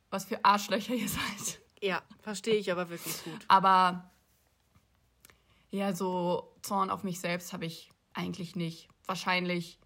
was 0.10 0.26
für 0.26 0.44
Arschlöcher 0.44 0.94
ihr 0.94 1.08
seid. 1.10 1.60
Ja, 1.82 2.02
verstehe 2.22 2.56
ich 2.56 2.72
aber 2.72 2.90
wirklich 2.90 3.24
gut. 3.24 3.46
Aber 3.48 4.10
ja, 5.70 5.94
so 5.94 6.54
Zorn 6.62 6.90
auf 6.90 7.04
mich 7.04 7.20
selbst 7.20 7.54
habe 7.54 7.66
ich 7.66 7.92
eigentlich 8.14 8.56
nicht. 8.56 8.88
Wahrscheinlich, 9.06 9.80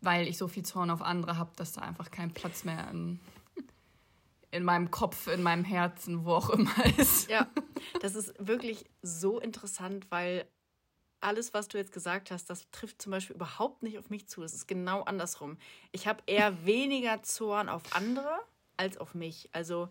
weil 0.00 0.28
ich 0.28 0.38
so 0.38 0.46
viel 0.48 0.64
Zorn 0.64 0.90
auf 0.90 1.02
andere 1.02 1.36
habe, 1.36 1.50
dass 1.56 1.72
da 1.72 1.82
einfach 1.82 2.10
kein 2.10 2.32
Platz 2.32 2.64
mehr 2.64 2.88
in, 2.90 3.18
in 4.50 4.64
meinem 4.64 4.90
Kopf, 4.90 5.26
in 5.28 5.42
meinem 5.42 5.64
Herzen, 5.64 6.24
wo 6.24 6.34
auch 6.34 6.50
immer 6.50 6.84
ist. 6.98 7.30
Ja, 7.30 7.48
das 8.00 8.14
ist 8.14 8.34
wirklich 8.38 8.84
so 9.02 9.38
interessant, 9.38 10.06
weil 10.10 10.46
alles, 11.20 11.52
was 11.54 11.68
du 11.68 11.78
jetzt 11.78 11.92
gesagt 11.92 12.30
hast, 12.30 12.48
das 12.50 12.70
trifft 12.70 13.02
zum 13.02 13.12
Beispiel 13.12 13.36
überhaupt 13.36 13.82
nicht 13.82 13.98
auf 13.98 14.10
mich 14.10 14.26
zu. 14.26 14.42
Es 14.42 14.54
ist 14.54 14.66
genau 14.66 15.02
andersrum. 15.02 15.58
Ich 15.92 16.06
habe 16.06 16.22
eher 16.26 16.64
weniger 16.64 17.22
Zorn 17.22 17.68
auf 17.68 17.82
andere 17.94 18.40
als 18.76 18.96
auf 18.98 19.14
mich. 19.14 19.48
Also 19.52 19.88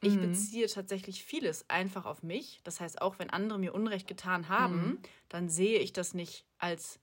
Ich 0.00 0.14
mhm. 0.14 0.32
beziehe 0.32 0.66
tatsächlich 0.66 1.22
vieles 1.24 1.68
einfach 1.68 2.06
auf 2.06 2.22
mich. 2.22 2.60
Das 2.64 2.80
heißt, 2.80 3.00
auch 3.00 3.18
wenn 3.18 3.30
andere 3.30 3.58
mir 3.58 3.74
Unrecht 3.74 4.08
getan 4.08 4.48
haben, 4.48 4.76
mhm. 4.76 4.98
dann 5.28 5.48
sehe 5.48 5.78
ich 5.78 5.92
das 5.92 6.14
nicht 6.14 6.44
als, 6.58 6.98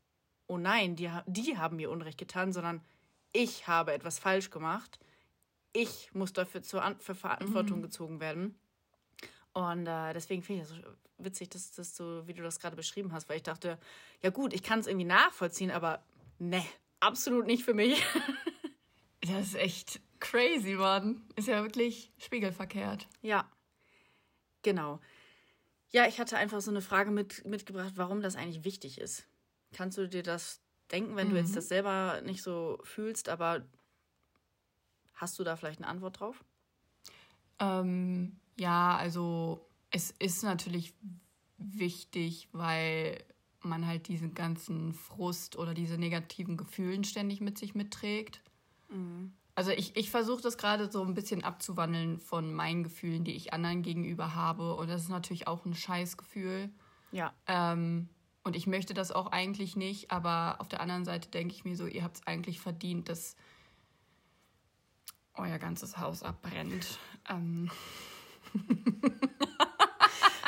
oh 0.47 0.57
nein, 0.57 0.95
die, 0.95 1.09
die 1.27 1.57
haben 1.57 1.77
mir 1.77 1.91
Unrecht 1.91 2.17
getan, 2.17 2.51
sondern 2.51 2.81
ich 3.31 3.67
habe 3.67 3.93
etwas 3.93 4.19
falsch 4.19 4.49
gemacht. 4.49 4.99
Ich 5.73 6.13
muss 6.13 6.33
dafür 6.33 6.61
zur 6.63 6.83
An 6.83 6.99
für 6.99 7.15
Verantwortung 7.15 7.79
mhm. 7.79 7.83
gezogen 7.83 8.19
werden. 8.19 8.59
Und 9.53 9.87
äh, 9.87 10.13
deswegen 10.13 10.41
finde 10.43 10.63
ich 10.63 10.69
das 10.69 10.77
so 10.77 10.83
witzig, 11.17 11.49
dass, 11.49 11.71
dass 11.71 11.95
du, 11.95 12.25
wie 12.27 12.33
du 12.33 12.43
das 12.43 12.59
gerade 12.59 12.75
beschrieben 12.75 13.11
hast, 13.11 13.29
weil 13.29 13.37
ich 13.37 13.43
dachte, 13.43 13.77
ja 14.21 14.29
gut, 14.29 14.53
ich 14.53 14.63
kann 14.63 14.79
es 14.79 14.87
irgendwie 14.87 15.05
nachvollziehen, 15.05 15.71
aber 15.71 16.03
ne, 16.37 16.63
absolut 16.99 17.45
nicht 17.45 17.63
für 17.63 17.73
mich. 17.73 18.03
das 19.21 19.47
ist 19.47 19.55
echt 19.55 20.01
crazy, 20.19 20.73
Mann. 20.73 21.21
Ist 21.35 21.47
ja 21.47 21.61
wirklich 21.61 22.11
spiegelverkehrt. 22.17 23.07
Ja, 23.21 23.49
genau. 24.61 24.99
Ja, 25.91 26.07
ich 26.07 26.19
hatte 26.19 26.37
einfach 26.37 26.61
so 26.61 26.71
eine 26.71 26.81
Frage 26.81 27.11
mit, 27.11 27.45
mitgebracht, 27.45 27.93
warum 27.95 28.21
das 28.21 28.35
eigentlich 28.35 28.63
wichtig 28.63 28.99
ist. 28.99 29.25
Kannst 29.73 29.97
du 29.97 30.07
dir 30.07 30.23
das 30.23 30.61
denken, 30.91 31.15
wenn 31.15 31.27
mhm. 31.27 31.31
du 31.31 31.37
jetzt 31.37 31.51
mhm. 31.51 31.55
das 31.55 31.67
selber 31.67 32.21
nicht 32.21 32.43
so 32.43 32.79
fühlst, 32.83 33.29
aber 33.29 33.65
hast 35.19 35.37
du 35.37 35.43
da 35.43 35.55
vielleicht 35.55 35.79
eine 35.79 35.87
Antwort 35.87 36.19
drauf? 36.19 36.43
Ähm, 37.59 38.39
ja, 38.57 38.95
also 38.95 39.67
es 39.91 40.11
ist 40.11 40.43
natürlich 40.43 40.93
wichtig, 41.57 42.47
weil 42.51 43.23
man 43.61 43.85
halt 43.85 44.07
diesen 44.07 44.33
ganzen 44.33 44.93
Frust 44.93 45.57
oder 45.57 45.73
diese 45.73 45.97
negativen 45.97 46.55
Gefühlen 46.55 47.03
ständig 47.03 47.41
mit 47.41 47.57
sich 47.57 47.75
mitträgt. 47.75 48.41
Mhm. 48.89 49.33
Also 49.55 49.71
ich, 49.71 49.97
ich 49.97 50.09
versuche 50.09 50.41
das 50.41 50.57
gerade 50.57 50.89
so 50.89 51.03
ein 51.03 51.13
bisschen 51.13 51.43
abzuwandeln 51.43 52.19
von 52.19 52.53
meinen 52.53 52.83
Gefühlen, 52.83 53.25
die 53.25 53.35
ich 53.35 53.51
anderen 53.51 53.81
gegenüber 53.81 54.33
habe. 54.33 54.75
Und 54.75 54.87
das 54.89 55.01
ist 55.01 55.09
natürlich 55.09 55.47
auch 55.47 55.65
ein 55.65 55.75
Scheißgefühl. 55.75 56.69
Ja. 57.11 57.33
Ähm, 57.45 58.07
und 58.45 58.55
ich 58.55 58.67
möchte 58.67 58.93
das 58.93 59.11
auch 59.11 59.27
eigentlich 59.27 59.75
nicht, 59.75 60.11
aber 60.11 60.55
auf 60.59 60.69
der 60.69 60.79
anderen 60.79 61.03
Seite 61.03 61.29
denke 61.29 61.53
ich 61.53 61.65
mir 61.65 61.75
so, 61.75 61.87
ihr 61.87 62.05
habt 62.05 62.17
es 62.17 62.27
eigentlich 62.27 62.61
verdient, 62.61 63.09
dass 63.09 63.35
euer 65.39 65.59
ganzes 65.59 65.97
Haus 65.97 66.23
abbrennt. 66.23 66.99
Ähm. 67.29 67.69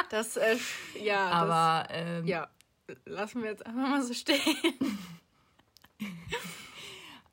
das, 0.09 0.37
äh, 0.37 0.57
ja. 1.01 1.29
Aber, 1.29 1.87
das, 1.87 1.97
ähm, 1.97 2.27
ja, 2.27 2.49
lassen 3.05 3.41
wir 3.41 3.51
jetzt 3.51 3.65
einfach 3.65 3.89
mal 3.89 4.03
so 4.03 4.13
stehen. 4.13 4.39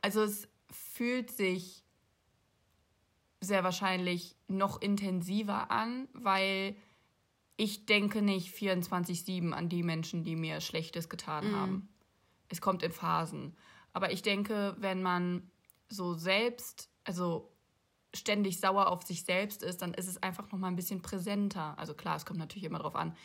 also 0.00 0.22
es 0.22 0.48
fühlt 0.70 1.30
sich 1.30 1.84
sehr 3.40 3.64
wahrscheinlich 3.64 4.36
noch 4.48 4.80
intensiver 4.80 5.70
an, 5.70 6.08
weil 6.12 6.76
ich 7.56 7.86
denke 7.86 8.22
nicht 8.22 8.54
24-7 8.54 9.52
an 9.52 9.68
die 9.68 9.82
Menschen, 9.82 10.24
die 10.24 10.36
mir 10.36 10.60
Schlechtes 10.60 11.08
getan 11.08 11.50
mhm. 11.50 11.56
haben. 11.56 11.88
Es 12.48 12.60
kommt 12.60 12.82
in 12.82 12.92
Phasen. 12.92 13.56
Aber 13.92 14.12
ich 14.12 14.22
denke, 14.22 14.76
wenn 14.78 15.02
man 15.02 15.50
so 15.88 16.14
selbst, 16.14 16.90
also 17.08 17.50
ständig 18.14 18.60
sauer 18.60 18.88
auf 18.88 19.02
sich 19.02 19.24
selbst 19.24 19.62
ist, 19.62 19.82
dann 19.82 19.94
ist 19.94 20.08
es 20.08 20.22
einfach 20.22 20.50
noch 20.52 20.58
mal 20.58 20.68
ein 20.68 20.76
bisschen 20.76 21.02
präsenter. 21.02 21.76
Also 21.78 21.94
klar, 21.94 22.16
es 22.16 22.26
kommt 22.26 22.38
natürlich 22.38 22.64
immer 22.64 22.78
drauf 22.78 22.94
an, 22.94 23.16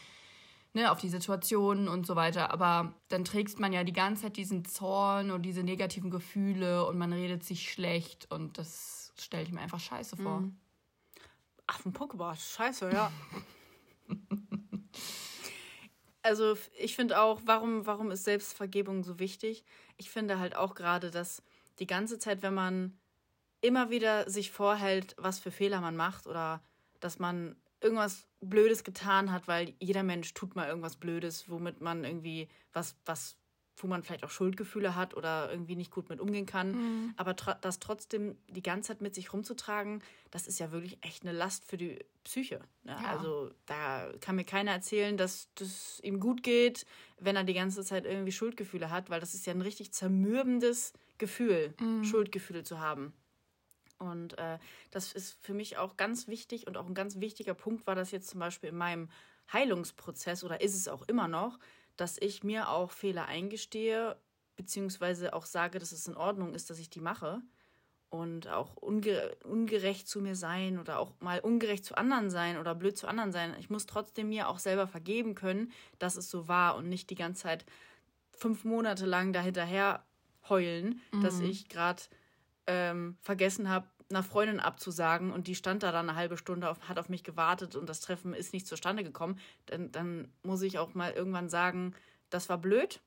ne, 0.73 0.89
auf 0.91 0.99
die 0.99 1.09
Situationen 1.09 1.87
und 1.89 2.07
so 2.07 2.15
weiter. 2.15 2.51
Aber 2.51 2.93
dann 3.09 3.25
trägst 3.25 3.59
man 3.59 3.73
ja 3.73 3.83
die 3.83 3.93
ganze 3.93 4.23
Zeit 4.23 4.37
diesen 4.37 4.65
Zorn 4.65 5.31
und 5.31 5.43
diese 5.43 5.63
negativen 5.63 6.09
Gefühle 6.09 6.85
und 6.85 6.97
man 6.97 7.11
redet 7.11 7.43
sich 7.43 7.71
schlecht 7.71 8.31
und 8.31 8.57
das 8.57 9.13
stelle 9.19 9.43
ich 9.43 9.51
mir 9.51 9.61
einfach 9.61 9.81
scheiße 9.81 10.15
vor. 10.15 10.39
Mhm. 10.39 10.57
Ach, 11.67 11.85
ein 11.85 11.93
Pokéball, 11.93 12.35
scheiße, 12.35 12.89
ja. 12.91 13.11
also 16.21 16.57
ich 16.77 16.95
finde 16.95 17.21
auch, 17.21 17.41
warum, 17.45 17.85
warum 17.85 18.11
ist 18.11 18.23
Selbstvergebung 18.23 19.03
so 19.03 19.19
wichtig? 19.19 19.65
Ich 19.97 20.09
finde 20.09 20.39
halt 20.39 20.55
auch 20.55 20.73
gerade, 20.73 21.11
dass 21.11 21.43
die 21.79 21.87
ganze 21.87 22.19
Zeit, 22.19 22.41
wenn 22.43 22.53
man 22.53 22.97
immer 23.63 23.89
wieder 23.89 24.29
sich 24.29 24.51
vorhält, 24.51 25.15
was 25.17 25.39
für 25.39 25.49
Fehler 25.49 25.79
man 25.81 25.95
macht 25.95 26.27
oder 26.27 26.61
dass 26.99 27.17
man 27.17 27.55
irgendwas 27.81 28.27
Blödes 28.41 28.83
getan 28.83 29.31
hat, 29.31 29.47
weil 29.47 29.73
jeder 29.79 30.03
Mensch 30.03 30.33
tut 30.33 30.55
mal 30.55 30.67
irgendwas 30.67 30.97
Blödes, 30.97 31.49
womit 31.49 31.81
man 31.81 32.03
irgendwie 32.03 32.49
was, 32.73 32.95
was, 33.05 33.37
wo 33.77 33.87
man 33.87 34.03
vielleicht 34.03 34.25
auch 34.25 34.29
Schuldgefühle 34.29 34.95
hat 34.95 35.15
oder 35.15 35.49
irgendwie 35.49 35.77
nicht 35.77 35.91
gut 35.91 36.09
mit 36.09 36.19
umgehen 36.19 36.45
kann. 36.45 36.71
Mhm. 36.71 37.13
Aber 37.15 37.37
tr 37.37 37.55
das 37.61 37.79
trotzdem 37.79 38.37
die 38.49 38.61
ganze 38.61 38.89
Zeit 38.89 39.01
mit 39.01 39.15
sich 39.15 39.31
rumzutragen, 39.31 40.03
das 40.29 40.45
ist 40.45 40.59
ja 40.59 40.71
wirklich 40.73 40.97
echt 41.01 41.23
eine 41.23 41.31
Last 41.31 41.65
für 41.65 41.77
die 41.77 41.99
Psyche. 42.25 42.59
Ne? 42.83 42.97
Ja. 43.01 43.09
Also 43.11 43.51
da 43.65 44.11
kann 44.19 44.35
mir 44.35 44.45
keiner 44.45 44.71
erzählen, 44.71 45.15
dass 45.15 45.47
das 45.55 46.01
ihm 46.03 46.19
gut 46.19 46.43
geht, 46.43 46.85
wenn 47.17 47.37
er 47.37 47.45
die 47.45 47.53
ganze 47.53 47.83
Zeit 47.83 48.05
irgendwie 48.05 48.33
Schuldgefühle 48.33 48.89
hat, 48.89 49.09
weil 49.09 49.21
das 49.21 49.33
ist 49.33 49.45
ja 49.45 49.53
ein 49.53 49.61
richtig 49.61 49.93
zermürbendes 49.93 50.91
Gefühl, 51.17 51.73
mhm. 51.79 52.03
Schuldgefühle 52.03 52.63
zu 52.63 52.79
haben. 52.79 53.13
Und 54.03 54.37
äh, 54.37 54.59
das 54.91 55.13
ist 55.13 55.37
für 55.41 55.53
mich 55.53 55.77
auch 55.77 55.97
ganz 55.97 56.27
wichtig 56.27 56.67
und 56.67 56.77
auch 56.77 56.85
ein 56.87 56.93
ganz 56.93 57.19
wichtiger 57.19 57.53
Punkt 57.53 57.87
war 57.87 57.95
das 57.95 58.11
jetzt 58.11 58.29
zum 58.29 58.39
Beispiel 58.39 58.69
in 58.69 58.77
meinem 58.77 59.09
Heilungsprozess 59.51 60.43
oder 60.43 60.61
ist 60.61 60.75
es 60.75 60.87
auch 60.87 61.03
immer 61.07 61.27
noch, 61.27 61.59
dass 61.95 62.17
ich 62.17 62.43
mir 62.43 62.69
auch 62.69 62.91
Fehler 62.91 63.25
eingestehe, 63.25 64.17
beziehungsweise 64.55 65.33
auch 65.33 65.45
sage, 65.45 65.79
dass 65.79 65.91
es 65.91 66.07
in 66.07 66.17
Ordnung 66.17 66.53
ist, 66.53 66.69
dass 66.69 66.79
ich 66.79 66.89
die 66.89 67.01
mache. 67.01 67.41
Und 68.09 68.47
auch 68.47 68.75
unge 68.75 69.35
ungerecht 69.43 70.07
zu 70.07 70.21
mir 70.21 70.35
sein 70.35 70.77
oder 70.77 70.99
auch 70.99 71.13
mal 71.19 71.39
ungerecht 71.39 71.83
zu 71.83 71.95
anderen 71.95 72.29
sein 72.29 72.59
oder 72.59 72.75
blöd 72.75 72.95
zu 72.95 73.07
anderen 73.07 73.31
sein. 73.31 73.55
Ich 73.59 73.71
muss 73.71 73.87
trotzdem 73.87 74.29
mir 74.29 74.49
auch 74.49 74.59
selber 74.59 74.85
vergeben 74.85 75.33
können, 75.33 75.71
dass 75.97 76.15
es 76.15 76.29
so 76.29 76.47
war 76.47 76.75
und 76.75 76.89
nicht 76.89 77.09
die 77.09 77.15
ganze 77.15 77.41
Zeit 77.41 77.65
fünf 78.29 78.65
Monate 78.65 79.07
lang 79.07 79.33
dahinterher 79.33 80.05
heulen, 80.47 81.01
mhm. 81.11 81.21
dass 81.21 81.39
ich 81.39 81.69
gerade 81.69 82.03
ähm, 82.67 83.17
vergessen 83.21 83.69
habe, 83.69 83.87
einer 84.15 84.23
Freundin 84.23 84.59
abzusagen 84.59 85.31
und 85.31 85.47
die 85.47 85.55
stand 85.55 85.83
da 85.83 85.91
dann 85.91 86.09
eine 86.09 86.17
halbe 86.17 86.37
Stunde, 86.37 86.69
auf, 86.69 86.87
hat 86.87 86.99
auf 86.99 87.09
mich 87.09 87.23
gewartet 87.23 87.75
und 87.75 87.87
das 87.87 88.01
Treffen 88.01 88.33
ist 88.33 88.53
nicht 88.53 88.67
zustande 88.67 89.03
gekommen, 89.03 89.39
dann, 89.65 89.91
dann 89.91 90.31
muss 90.43 90.61
ich 90.61 90.79
auch 90.79 90.93
mal 90.93 91.11
irgendwann 91.11 91.49
sagen, 91.49 91.95
das 92.29 92.49
war 92.49 92.57
blöd, 92.57 93.01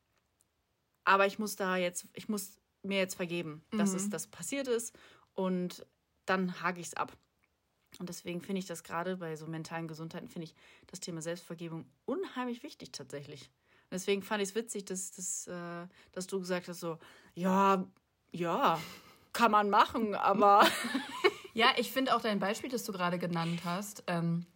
aber 1.05 1.27
ich 1.27 1.39
muss 1.39 1.57
da 1.57 1.77
jetzt, 1.77 2.07
ich 2.15 2.29
muss 2.29 2.59
mir 2.83 2.99
jetzt 2.99 3.15
vergeben, 3.15 3.65
mhm. 3.73 3.79
dass 3.79 3.93
es 3.93 4.11
das 4.11 4.27
passiert 4.27 4.69
ist 4.69 4.97
und 5.35 5.87
dann 6.27 6.61
hake 6.63 6.81
ich 6.81 6.89
es 6.89 6.95
ab. 6.95 7.17
Und 7.99 8.09
deswegen 8.09 8.41
finde 8.41 8.59
ich 8.59 8.67
das 8.67 8.83
gerade 8.83 9.17
bei 9.17 9.37
so 9.37 9.47
mentalen 9.47 9.89
Gesundheiten, 9.89 10.29
finde 10.29 10.45
ich 10.45 10.55
das 10.89 11.01
Thema 11.01 11.23
Selbstvergebung 11.23 11.87
unheimlich 12.05 12.63
wichtig 12.63 12.93
tatsächlich. 12.93 13.51
Und 13.85 13.93
deswegen 13.93 14.23
fand 14.23 14.43
ich 14.43 14.51
es 14.51 14.55
witzig, 14.55 14.85
dass, 14.85 15.13
dass, 15.13 15.47
äh, 15.47 15.87
dass 16.13 16.27
du 16.27 16.41
gesagt 16.41 16.69
hast, 16.69 16.81
so, 16.81 16.99
ja, 17.35 17.87
ja, 18.33 18.81
kann 19.37 19.53
man 19.53 19.71
machen, 19.71 20.15
aber. 20.33 20.67
ja, 21.53 21.69
ich 21.77 21.93
finde 21.93 22.17
auch 22.17 22.21
dein 22.21 22.39
Beispiel, 22.39 22.71
das 22.71 22.85
du 22.85 22.93
gerade 22.93 23.19
genannt 23.19 23.61
hast, 23.65 24.03
ähm, 24.07 24.47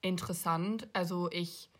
interessant. 0.00 0.88
Also 0.92 1.30
ich, 1.30 1.70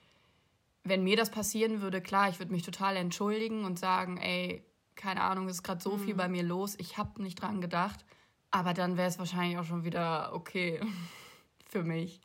wenn 0.84 1.02
mir 1.02 1.16
das 1.16 1.30
passieren 1.30 1.80
würde, 1.80 2.00
klar, 2.00 2.28
ich 2.28 2.38
würde 2.38 2.52
mich 2.52 2.62
total 2.62 2.96
entschuldigen 2.96 3.64
und 3.64 3.78
sagen, 3.78 4.18
ey, 4.18 4.64
keine 4.94 5.22
Ahnung, 5.22 5.46
es 5.48 5.56
ist 5.56 5.62
gerade 5.62 5.82
so 5.82 5.96
mhm. 5.96 6.00
viel 6.00 6.14
bei 6.14 6.28
mir 6.28 6.42
los, 6.42 6.74
ich 6.78 6.96
habe 6.98 7.22
nicht 7.22 7.40
dran 7.40 7.60
gedacht. 7.60 8.04
Aber 8.50 8.74
dann 8.74 8.96
wäre 8.96 9.08
es 9.08 9.18
wahrscheinlich 9.18 9.58
auch 9.58 9.64
schon 9.64 9.84
wieder 9.84 10.32
okay 10.32 10.80
für 11.68 11.82
mich. 11.82 12.20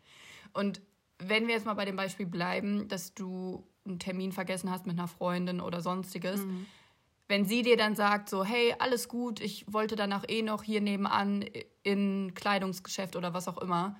Und 0.53 0.81
wenn 1.17 1.47
wir 1.47 1.55
jetzt 1.55 1.65
mal 1.65 1.73
bei 1.73 1.85
dem 1.85 1.95
Beispiel 1.95 2.25
bleiben, 2.25 2.87
dass 2.87 3.13
du 3.13 3.67
einen 3.85 3.99
Termin 3.99 4.31
vergessen 4.31 4.69
hast 4.69 4.85
mit 4.85 4.97
einer 4.97 5.07
Freundin 5.07 5.59
oder 5.59 5.81
sonstiges, 5.81 6.45
mhm 6.45 6.67
wenn 7.31 7.45
sie 7.45 7.61
dir 7.61 7.77
dann 7.77 7.95
sagt, 7.95 8.27
so, 8.27 8.43
hey, 8.43 8.75
alles 8.77 9.07
gut, 9.07 9.39
ich 9.39 9.65
wollte 9.71 9.95
danach 9.95 10.25
eh 10.27 10.41
noch 10.41 10.63
hier 10.63 10.81
nebenan 10.81 11.45
in 11.81 12.33
Kleidungsgeschäft 12.33 13.15
oder 13.15 13.33
was 13.33 13.47
auch 13.47 13.57
immer, 13.59 13.97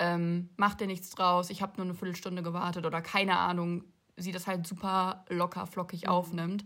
ähm, 0.00 0.50
mach 0.56 0.74
dir 0.74 0.88
nichts 0.88 1.10
draus, 1.10 1.48
ich 1.50 1.62
habe 1.62 1.74
nur 1.76 1.86
eine 1.86 1.94
Viertelstunde 1.94 2.42
gewartet 2.42 2.84
oder 2.84 3.00
keine 3.00 3.38
Ahnung, 3.38 3.84
sie 4.16 4.32
das 4.32 4.48
halt 4.48 4.66
super 4.66 5.24
locker, 5.28 5.68
flockig 5.68 6.02
mhm. 6.02 6.08
aufnimmt, 6.08 6.64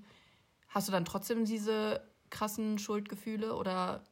hast 0.68 0.88
du 0.88 0.92
dann 0.92 1.04
trotzdem 1.04 1.44
diese 1.44 2.00
krassen 2.30 2.78
Schuldgefühle 2.78 3.54
oder? 3.54 4.02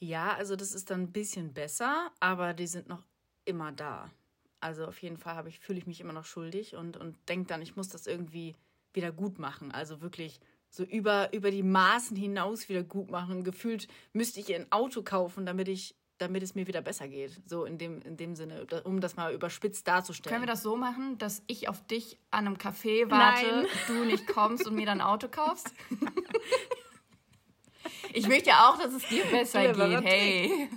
Ja, 0.00 0.32
also 0.32 0.56
das 0.56 0.72
ist 0.72 0.90
dann 0.90 1.02
ein 1.02 1.12
bisschen 1.12 1.54
besser, 1.54 2.10
aber 2.18 2.54
die 2.54 2.66
sind 2.66 2.88
noch 2.88 3.04
immer 3.44 3.70
da. 3.70 4.10
Also 4.58 4.84
auf 4.84 5.00
jeden 5.00 5.16
Fall 5.16 5.46
ich, 5.46 5.60
fühle 5.60 5.78
ich 5.78 5.86
mich 5.86 6.00
immer 6.00 6.12
noch 6.12 6.24
schuldig 6.24 6.74
und, 6.74 6.96
und 6.96 7.16
denke 7.28 7.46
dann, 7.46 7.62
ich 7.62 7.76
muss 7.76 7.88
das 7.88 8.08
irgendwie 8.08 8.56
wieder 8.92 9.12
gut 9.12 9.38
machen. 9.38 9.70
Also 9.70 10.00
wirklich 10.00 10.40
so 10.70 10.84
über, 10.84 11.32
über 11.32 11.50
die 11.50 11.62
Maßen 11.62 12.16
hinaus 12.16 12.68
wieder 12.68 12.82
gut 12.82 13.10
machen. 13.10 13.44
Gefühlt 13.44 13.88
müsste 14.12 14.40
ich 14.40 14.54
ein 14.54 14.70
Auto 14.70 15.02
kaufen, 15.02 15.46
damit 15.46 15.68
ich 15.68 15.94
damit 16.18 16.42
es 16.42 16.54
mir 16.54 16.66
wieder 16.66 16.82
besser 16.82 17.08
geht. 17.08 17.40
So 17.46 17.64
in 17.64 17.78
dem, 17.78 18.02
in 18.02 18.16
dem 18.16 18.34
Sinne, 18.34 18.66
um 18.84 19.00
das 19.00 19.16
mal 19.16 19.32
überspitzt 19.32 19.86
darzustellen. 19.86 20.34
Können 20.34 20.42
wir 20.42 20.52
das 20.52 20.62
so 20.62 20.76
machen, 20.76 21.16
dass 21.18 21.42
ich 21.46 21.68
auf 21.68 21.86
dich 21.86 22.18
an 22.30 22.46
einem 22.46 22.56
Café 22.56 23.10
warte, 23.10 23.46
Nein. 23.46 23.66
du 23.86 24.04
nicht 24.04 24.26
kommst 24.26 24.66
und 24.66 24.74
mir 24.74 24.86
dann 24.86 25.00
ein 25.00 25.06
Auto 25.06 25.28
kaufst? 25.28 25.72
ich 28.12 28.26
möchte 28.26 28.50
ja 28.50 28.68
auch, 28.68 28.78
dass 28.78 28.92
es 28.92 29.06
dir 29.08 29.24
besser 29.26 29.72
geht. 29.72 30.04
Hey. 30.04 30.68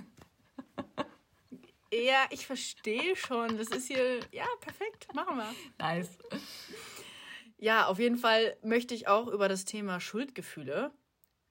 Ja, 1.92 2.24
ich 2.30 2.46
verstehe 2.46 3.16
schon. 3.16 3.58
Das 3.58 3.68
ist 3.68 3.86
hier, 3.86 4.20
ja, 4.30 4.46
perfekt. 4.60 5.12
Machen 5.14 5.36
wir. 5.36 5.54
Nice. 5.78 6.18
Ja, 7.62 7.86
auf 7.86 8.00
jeden 8.00 8.16
Fall 8.16 8.56
möchte 8.64 8.92
ich 8.92 9.06
auch 9.06 9.28
über 9.28 9.48
das 9.48 9.64
Thema 9.64 10.00
Schuldgefühle 10.00 10.90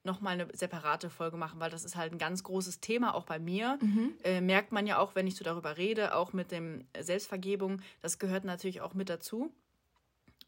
nochmal 0.04 0.34
eine 0.34 0.48
separate 0.52 1.08
Folge 1.08 1.38
machen, 1.38 1.58
weil 1.58 1.70
das 1.70 1.86
ist 1.86 1.96
halt 1.96 2.12
ein 2.12 2.18
ganz 2.18 2.42
großes 2.42 2.80
Thema, 2.80 3.14
auch 3.14 3.24
bei 3.24 3.38
mir. 3.38 3.78
Mhm. 3.80 4.12
Äh, 4.22 4.42
merkt 4.42 4.72
man 4.72 4.86
ja 4.86 4.98
auch, 4.98 5.14
wenn 5.14 5.26
ich 5.26 5.36
so 5.36 5.42
darüber 5.42 5.78
rede, 5.78 6.14
auch 6.14 6.34
mit 6.34 6.50
dem 6.50 6.86
Selbstvergebung. 7.00 7.80
Das 8.02 8.18
gehört 8.18 8.44
natürlich 8.44 8.82
auch 8.82 8.92
mit 8.92 9.08
dazu. 9.08 9.54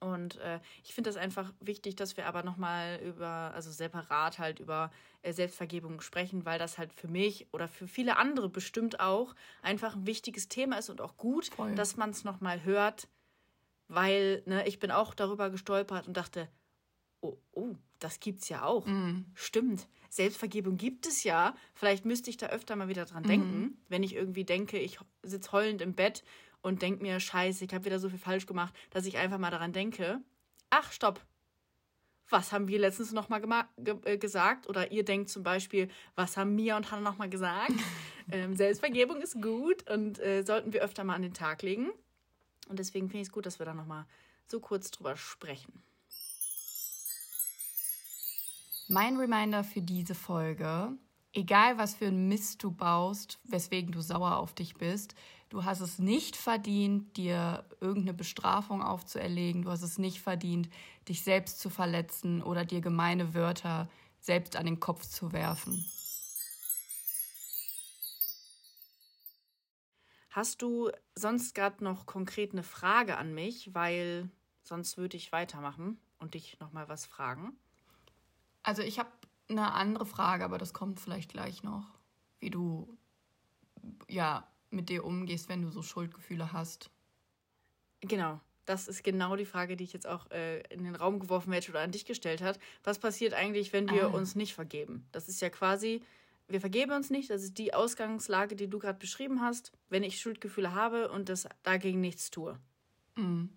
Und 0.01 0.37
äh, 0.41 0.61
ich 0.83 0.93
finde 0.93 1.09
das 1.09 1.17
einfach 1.17 1.55
wichtig, 1.61 1.97
dass 1.97 2.19
wir 2.19 2.27
aber 2.27 2.43
nochmal 2.43 3.01
über, 3.03 3.53
also 3.55 3.71
separat 3.71 4.39
halt 4.39 4.61
über 4.61 4.91
äh, 5.23 5.33
Selbstvergebung 5.33 6.03
sprechen, 6.03 6.45
weil 6.45 6.59
das 6.59 6.77
halt 6.77 6.93
für 6.93 7.09
mich 7.09 7.47
oder 7.53 7.69
für 7.69 7.89
viele 7.89 8.19
andere 8.19 8.51
bestimmt 8.51 9.01
auch 9.01 9.35
einfach 9.63 9.97
ein 9.97 10.07
wichtiges 10.07 10.49
Thema 10.49 10.77
ist 10.77 10.91
und 10.91 11.01
auch 11.01 11.17
gut, 11.17 11.47
Voll. 11.47 11.75
dass 11.75 11.97
man 11.97 12.11
es 12.11 12.23
nochmal 12.23 12.65
hört, 12.65 13.09
weil 13.95 14.43
ne, 14.47 14.67
ich 14.67 14.79
bin 14.79 14.91
auch 14.91 15.15
darüber 15.15 15.51
gestolpert 15.51 16.07
und 16.07 16.17
dachte, 16.17 16.49
oh, 17.21 17.37
oh, 17.53 17.75
das 17.99 18.21
gibt's 18.21 18.49
ja 18.49 18.65
auch. 18.65 18.87
Mm. 18.87 19.25
Stimmt. 19.35 19.89
Selbstvergebung 20.11 20.77
gibt 20.77 21.07
es 21.07 21.25
ja. 21.25 21.57
Vielleicht 21.73 22.05
müsste 22.05 22.31
ich 22.31 22.37
da 22.37 22.47
öfter 22.47 22.77
mal 22.77 22.89
wieder 22.89 23.05
dran 23.05 23.23
mm. 23.23 23.29
denken, 23.29 23.85
wenn 23.89 24.03
ich 24.03 24.15
irgendwie 24.15 24.45
denke, 24.45 24.79
ich 24.79 24.99
sitze 25.23 25.53
heulend 25.53 25.81
im 25.81 25.95
Bett 25.95 26.23
und 26.61 26.83
denke 26.83 27.03
mir, 27.03 27.21
scheiße, 27.21 27.65
ich 27.65 27.75
habe 27.75 27.85
wieder 27.85 27.99
so 27.99 28.09
viel 28.09 28.19
falsch 28.19 28.47
gemacht, 28.47 28.75
dass 28.91 29.07
ich 29.07 29.17
einfach 29.19 29.39
mal 29.39 29.51
daran 29.51 29.73
denke, 29.73 30.21
ach, 30.71 30.93
stopp. 30.93 31.21
Was 32.31 32.53
haben 32.53 32.69
wir 32.69 32.79
letztens 32.79 33.13
noch 33.13 33.29
mal 33.29 33.41
ge 33.77 33.97
äh, 34.05 34.17
gesagt? 34.17 34.67
Oder 34.67 34.91
ihr 34.91 35.05
denkt 35.05 35.29
zum 35.29 35.43
Beispiel, 35.43 35.89
was 36.15 36.39
haben 36.39 36.55
Mia 36.55 36.77
und 36.77 36.91
Hannah 36.91 37.11
noch 37.11 37.19
mal 37.19 37.29
gesagt? 37.29 37.73
ähm, 38.33 38.57
Selbstvergebung 38.57 39.21
ist 39.21 39.41
gut 39.43 39.89
und 39.91 40.19
äh, 40.21 40.43
sollten 40.43 40.73
wir 40.73 40.83
öfter 40.83 41.05
mal 41.05 41.15
an 41.15 41.23
den 41.23 41.35
Tag 41.35 41.63
legen. 41.63 41.91
Und 42.69 42.79
deswegen 42.79 43.09
finde 43.09 43.23
ich 43.23 43.29
es 43.29 43.33
gut, 43.33 43.47
dass 43.47 43.59
wir 43.59 43.67
da 43.67 43.75
noch 43.75 43.87
mal 43.87 44.07
so 44.47 44.61
kurz 44.61 44.91
drüber 44.91 45.17
sprechen. 45.17 45.83
Mein 48.89 49.17
Reminder 49.17 49.65
für 49.65 49.81
diese 49.81 50.15
Folge, 50.15 50.93
egal 51.33 51.79
was 51.79 51.95
für 51.95 52.07
ein 52.07 52.29
Mist 52.29 52.63
du 52.63 52.71
baust, 52.71 53.39
weswegen 53.45 53.93
du 53.93 54.03
sauer 54.03 54.37
auf 54.37 54.55
dich 54.55 54.75
bist, 54.75 55.15
du 55.49 55.65
hast 55.65 55.81
es 55.81 55.99
nicht 55.99 56.37
verdient, 56.37 57.17
dir 57.17 57.65
irgendeine 57.81 58.13
Bestrafung 58.13 58.83
aufzuerlegen, 58.83 59.63
du 59.63 59.71
hast 59.71 59.83
es 59.83 59.99
nicht 59.99 60.21
verdient, 60.21 60.69
dich 61.09 61.23
selbst 61.23 61.61
zu 61.61 61.71
verletzen 61.71 62.43
oder 62.43 62.67
dir 62.67 62.83
gemeine 62.83 63.33
Wörter 63.35 63.89
selbst 64.21 64.57
an 64.57 64.67
den 64.67 64.81
Kopf 64.81 65.07
zu 65.07 65.33
werfen. 65.33 65.85
Hast 70.35 70.63
du 70.63 70.91
sonst 71.15 71.55
gerade 71.55 71.85
noch 71.85 72.07
konkret 72.07 72.51
eine 72.51 72.65
Frage 72.65 73.19
an 73.19 73.35
mich, 73.35 73.73
weil 73.73 74.29
sonst 74.65 74.99
würde 74.99 75.17
ich 75.17 75.31
weitermachen 75.31 75.97
und 76.19 76.35
dich 76.35 76.59
noch 76.59 76.73
mal 76.73 76.89
was 76.89 77.07
fragen? 77.07 77.57
Also 78.65 78.83
ich 78.83 78.99
habe 78.99 79.11
eine 79.49 79.71
andere 79.75 80.05
Frage, 80.05 80.45
aber 80.45 80.59
das 80.59 80.73
kommt 80.73 80.99
vielleicht 80.99 81.31
gleich 81.31 81.63
noch, 81.63 81.87
wie 82.41 82.51
du 82.51 82.99
ja 84.09 84.45
mit 84.71 84.89
dir 84.89 85.05
umgehst, 85.05 85.49
wenn 85.49 85.63
du 85.63 85.71
so 85.71 85.83
Schuldgefühle 85.83 86.53
hast. 86.53 86.91
Genau. 88.01 88.41
Das 88.65 88.89
ist 88.89 89.05
genau 89.05 89.37
die 89.37 89.45
Frage, 89.45 89.77
die 89.77 89.85
ich 89.85 89.93
jetzt 89.93 90.09
auch 90.09 90.29
äh, 90.33 90.63
in 90.63 90.83
den 90.83 90.97
Raum 90.97 91.21
geworfen 91.21 91.53
hätte 91.53 91.71
oder 91.71 91.83
an 91.83 91.93
dich 91.93 92.07
gestellt 92.07 92.43
hat. 92.43 92.59
Was 92.83 92.99
passiert 92.99 93.35
eigentlich, 93.35 93.73
wenn 93.73 93.89
wir 93.89 94.07
ah. 94.07 94.09
uns 94.09 94.35
nicht 94.35 94.55
vergeben? 94.55 95.07
Das 95.13 95.29
ist 95.29 95.41
ja 95.41 95.49
quasi, 95.49 96.03
wir 96.49 96.61
vergeben 96.61 96.93
uns 96.93 97.11
nicht. 97.11 97.31
Das 97.31 97.43
ist 97.43 97.59
die 97.59 97.75
Ausgangslage, 97.75 98.57
die 98.57 98.69
du 98.69 98.79
gerade 98.79 98.99
beschrieben 98.99 99.41
hast, 99.41 99.73
wenn 99.89 100.03
ich 100.03 100.21
Schuldgefühle 100.21 100.75
habe 100.75 101.11
und 101.11 101.29
das 101.29 101.49
dagegen 101.63 102.01
nichts 102.01 102.31
tue. 102.31 102.59
Mhm. 103.17 103.51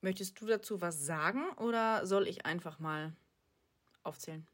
Möchtest 0.00 0.40
du 0.40 0.46
dazu 0.46 0.80
was 0.80 1.04
sagen 1.04 1.48
oder 1.56 2.06
soll 2.06 2.28
ich 2.28 2.46
einfach 2.46 2.78
mal 2.78 3.12
aufzählen? 4.04 4.46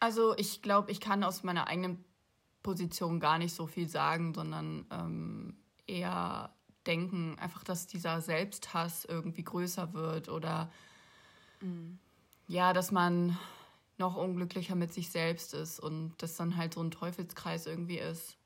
Also 0.00 0.36
ich 0.36 0.62
glaube, 0.62 0.90
ich 0.90 1.00
kann 1.00 1.24
aus 1.24 1.42
meiner 1.42 1.66
eigenen 1.66 2.04
Position 2.62 3.20
gar 3.20 3.38
nicht 3.38 3.54
so 3.54 3.66
viel 3.66 3.88
sagen, 3.88 4.32
sondern 4.34 4.86
ähm, 4.90 5.56
eher 5.86 6.54
denken, 6.86 7.38
einfach, 7.38 7.64
dass 7.64 7.86
dieser 7.86 8.20
Selbsthass 8.20 9.04
irgendwie 9.04 9.44
größer 9.44 9.92
wird 9.92 10.28
oder 10.28 10.70
mhm. 11.60 11.98
ja, 12.46 12.72
dass 12.72 12.92
man 12.92 13.36
noch 13.98 14.16
unglücklicher 14.16 14.74
mit 14.74 14.92
sich 14.92 15.10
selbst 15.10 15.54
ist 15.54 15.80
und 15.80 16.14
das 16.18 16.36
dann 16.36 16.56
halt 16.56 16.74
so 16.74 16.82
ein 16.82 16.90
Teufelskreis 16.90 17.66
irgendwie 17.66 17.98
ist, 17.98 18.36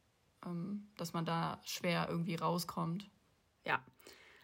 ähm, 0.45 0.89
dass 0.97 1.13
man 1.13 1.25
da 1.25 1.61
schwer 1.65 2.07
irgendwie 2.09 2.35
rauskommt. 2.35 3.09
Ja, 3.65 3.85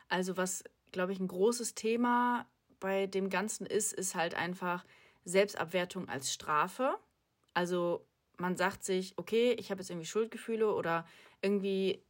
also 0.08 0.36
was, 0.36 0.64
glaube 0.92 1.12
ich, 1.12 1.20
ein 1.20 1.28
großes 1.28 1.74
Thema 1.74 2.46
bei 2.80 3.06
dem 3.06 3.30
Ganzen 3.30 3.66
ist, 3.66 3.92
ist 3.92 4.14
halt 4.14 4.34
einfach, 4.34 4.84
Selbstabwertung 5.28 6.08
als 6.08 6.32
Strafe. 6.32 6.98
Also 7.54 8.06
man 8.38 8.56
sagt 8.56 8.84
sich, 8.84 9.16
okay, 9.16 9.52
ich 9.52 9.70
habe 9.70 9.80
jetzt 9.80 9.90
irgendwie 9.90 10.06
Schuldgefühle 10.06 10.72
oder 10.72 11.06
irgendwie 11.42 12.02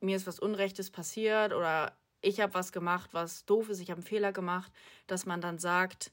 mir 0.00 0.16
ist 0.16 0.26
was 0.26 0.38
Unrechtes 0.38 0.90
passiert 0.90 1.52
oder 1.52 1.96
ich 2.22 2.40
habe 2.40 2.54
was 2.54 2.72
gemacht, 2.72 3.10
was 3.12 3.44
doof 3.44 3.68
ist, 3.70 3.80
ich 3.80 3.90
habe 3.90 3.98
einen 3.98 4.06
Fehler 4.06 4.32
gemacht, 4.32 4.72
dass 5.06 5.26
man 5.26 5.40
dann 5.40 5.58
sagt, 5.58 6.12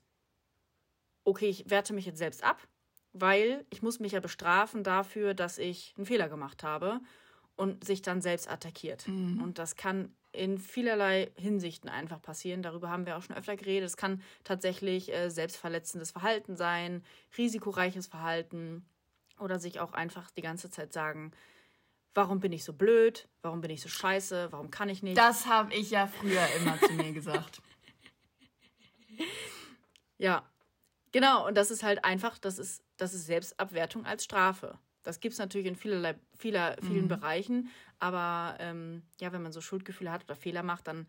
okay, 1.27 1.49
ich 1.49 1.69
werte 1.69 1.93
mich 1.93 2.05
jetzt 2.05 2.19
selbst 2.19 2.43
ab, 2.43 2.65
weil 3.11 3.65
ich 3.69 3.81
muss 3.81 3.99
mich 3.99 4.13
ja 4.13 4.21
bestrafen 4.21 4.83
dafür, 4.83 5.33
dass 5.33 5.57
ich 5.57 5.93
einen 5.97 6.05
Fehler 6.05 6.29
gemacht 6.29 6.63
habe 6.63 7.01
und 7.57 7.83
sich 7.83 8.01
dann 8.01 8.21
selbst 8.21 8.49
attackiert. 8.49 9.07
Mhm. 9.07 9.41
Und 9.43 9.59
das 9.59 9.75
kann 9.75 10.15
in 10.31 10.57
vielerlei 10.57 11.31
Hinsichten 11.35 11.89
einfach 11.89 12.21
passieren. 12.21 12.61
Darüber 12.61 12.89
haben 12.89 13.05
wir 13.05 13.17
auch 13.17 13.23
schon 13.23 13.35
öfter 13.35 13.57
geredet. 13.57 13.87
Es 13.87 13.97
kann 13.97 14.21
tatsächlich 14.45 15.13
äh, 15.13 15.29
selbstverletzendes 15.29 16.11
Verhalten 16.11 16.55
sein, 16.55 17.03
risikoreiches 17.37 18.07
Verhalten 18.07 18.85
oder 19.37 19.59
sich 19.59 19.81
auch 19.81 19.93
einfach 19.93 20.31
die 20.31 20.41
ganze 20.41 20.69
Zeit 20.69 20.93
sagen, 20.93 21.31
warum 22.13 22.39
bin 22.39 22.53
ich 22.53 22.63
so 22.63 22.71
blöd, 22.71 23.27
warum 23.41 23.59
bin 23.59 23.71
ich 23.71 23.81
so 23.81 23.89
scheiße, 23.89 24.47
warum 24.51 24.71
kann 24.71 24.87
ich 24.87 25.03
nicht. 25.03 25.17
Das 25.17 25.45
habe 25.45 25.73
ich 25.73 25.91
ja 25.91 26.07
früher 26.07 26.47
immer 26.59 26.79
zu 26.79 26.93
mir 26.93 27.11
gesagt. 27.11 27.61
Ja, 30.19 30.49
genau. 31.17 31.47
Und 31.47 31.57
das 31.57 31.71
ist 31.71 31.81
halt 31.81 32.05
einfach, 32.05 32.37
das 32.37 32.59
ist, 32.59 32.83
das 32.97 33.15
ist 33.15 33.25
Selbstabwertung 33.25 34.05
als 34.05 34.23
Strafe. 34.23 34.77
Das 35.01 35.19
gibt 35.19 35.33
es 35.33 35.39
natürlich 35.39 35.65
in 35.65 35.75
vielerlei, 35.75 36.15
vieler, 36.37 36.75
vielen 36.81 37.05
mhm. 37.05 37.07
Bereichen. 37.07 37.69
Aber 37.97 38.55
ähm, 38.59 39.01
ja, 39.19 39.33
wenn 39.33 39.41
man 39.41 39.51
so 39.51 39.59
Schuldgefühle 39.59 40.11
hat 40.11 40.25
oder 40.25 40.35
Fehler 40.35 40.61
macht, 40.61 40.87
dann 40.87 41.07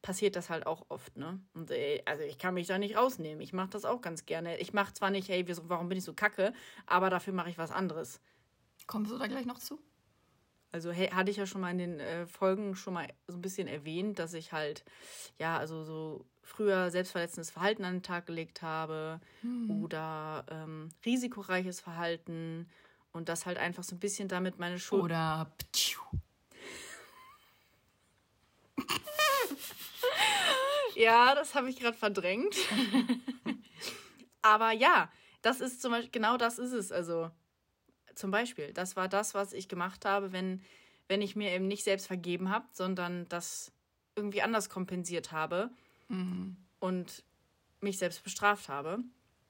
passiert 0.00 0.34
das 0.34 0.48
halt 0.48 0.66
auch 0.66 0.86
oft, 0.88 1.18
ne? 1.18 1.38
Und 1.52 1.70
äh, 1.70 2.00
also 2.06 2.22
ich 2.22 2.38
kann 2.38 2.54
mich 2.54 2.68
da 2.68 2.78
nicht 2.78 2.96
rausnehmen. 2.96 3.42
Ich 3.42 3.52
mache 3.52 3.68
das 3.68 3.84
auch 3.84 4.00
ganz 4.00 4.24
gerne. 4.24 4.56
Ich 4.56 4.72
mache 4.72 4.94
zwar 4.94 5.10
nicht, 5.10 5.28
hey, 5.28 5.44
warum 5.64 5.90
bin 5.90 5.98
ich 5.98 6.04
so 6.04 6.14
kacke, 6.14 6.54
aber 6.86 7.10
dafür 7.10 7.34
mache 7.34 7.50
ich 7.50 7.58
was 7.58 7.70
anderes. 7.70 8.18
Kommst 8.86 9.12
du 9.12 9.18
da 9.18 9.26
gleich 9.26 9.44
noch 9.44 9.58
zu? 9.58 9.78
Also 10.72 10.92
hey, 10.92 11.08
hatte 11.08 11.30
ich 11.30 11.36
ja 11.36 11.46
schon 11.46 11.60
mal 11.60 11.70
in 11.70 11.78
den 11.78 12.00
äh, 12.00 12.26
Folgen 12.26 12.76
schon 12.76 12.94
mal 12.94 13.08
so 13.26 13.36
ein 13.36 13.42
bisschen 13.42 13.66
erwähnt, 13.66 14.18
dass 14.18 14.34
ich 14.34 14.52
halt, 14.52 14.84
ja, 15.38 15.58
also 15.58 15.82
so 15.82 16.24
früher 16.42 16.90
selbstverletzendes 16.90 17.50
Verhalten 17.50 17.84
an 17.84 17.96
den 17.96 18.02
Tag 18.02 18.26
gelegt 18.26 18.62
habe 18.62 19.20
hm. 19.40 19.82
oder 19.82 20.46
ähm, 20.50 20.90
risikoreiches 21.04 21.80
Verhalten 21.80 22.68
und 23.12 23.28
das 23.28 23.46
halt 23.46 23.58
einfach 23.58 23.82
so 23.82 23.96
ein 23.96 24.00
bisschen 24.00 24.28
damit 24.28 24.58
meine 24.58 24.78
Schuld. 24.78 25.02
Oder. 25.02 25.50
ja, 30.94 31.34
das 31.34 31.54
habe 31.54 31.68
ich 31.68 31.78
gerade 31.80 31.96
verdrängt. 31.96 32.54
Aber 34.42 34.70
ja, 34.72 35.10
das 35.42 35.60
ist 35.60 35.82
zum 35.82 35.92
Beispiel, 35.92 36.10
genau 36.10 36.36
das 36.36 36.58
ist 36.58 36.72
es. 36.72 36.92
Also 36.92 37.30
zum 38.20 38.30
Beispiel, 38.30 38.72
das 38.72 38.96
war 38.96 39.08
das, 39.08 39.34
was 39.34 39.52
ich 39.52 39.68
gemacht 39.68 40.04
habe, 40.04 40.32
wenn, 40.32 40.62
wenn 41.08 41.22
ich 41.22 41.36
mir 41.36 41.50
eben 41.50 41.66
nicht 41.66 41.84
selbst 41.84 42.06
vergeben 42.06 42.50
habe, 42.50 42.66
sondern 42.72 43.28
das 43.28 43.72
irgendwie 44.14 44.42
anders 44.42 44.68
kompensiert 44.68 45.32
habe 45.32 45.70
mhm. 46.08 46.56
und 46.78 47.24
mich 47.80 47.98
selbst 47.98 48.22
bestraft 48.22 48.68
habe. 48.68 48.98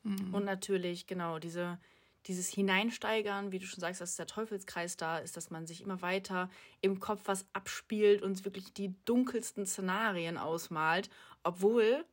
Mhm. 0.02 0.34
Und 0.34 0.44
natürlich, 0.44 1.06
genau, 1.06 1.38
diese 1.38 1.78
dieses 2.26 2.48
Hineinsteigern, 2.48 3.50
wie 3.52 3.58
du 3.58 3.66
schon 3.66 3.80
sagst, 3.80 4.00
dass 4.00 4.16
der 4.16 4.26
Teufelskreis 4.26 4.96
da 4.96 5.18
ist, 5.18 5.36
dass 5.36 5.50
man 5.50 5.66
sich 5.66 5.80
immer 5.80 6.02
weiter 6.02 6.50
im 6.80 7.00
Kopf 7.00 7.22
was 7.24 7.46
abspielt 7.52 8.22
und 8.22 8.44
wirklich 8.44 8.72
die 8.72 8.94
dunkelsten 9.04 9.66
Szenarien 9.66 10.36
ausmalt, 10.36 11.08
obwohl 11.42 12.04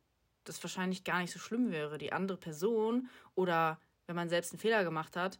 das 0.44 0.62
wahrscheinlich 0.62 1.04
gar 1.04 1.20
nicht 1.20 1.32
so 1.32 1.38
schlimm 1.38 1.70
wäre. 1.70 1.98
Die 1.98 2.12
andere 2.12 2.38
Person 2.38 3.08
oder 3.34 3.78
wenn 4.06 4.16
man 4.16 4.30
selbst 4.30 4.52
einen 4.52 4.60
Fehler 4.60 4.82
gemacht 4.82 5.16
hat, 5.16 5.38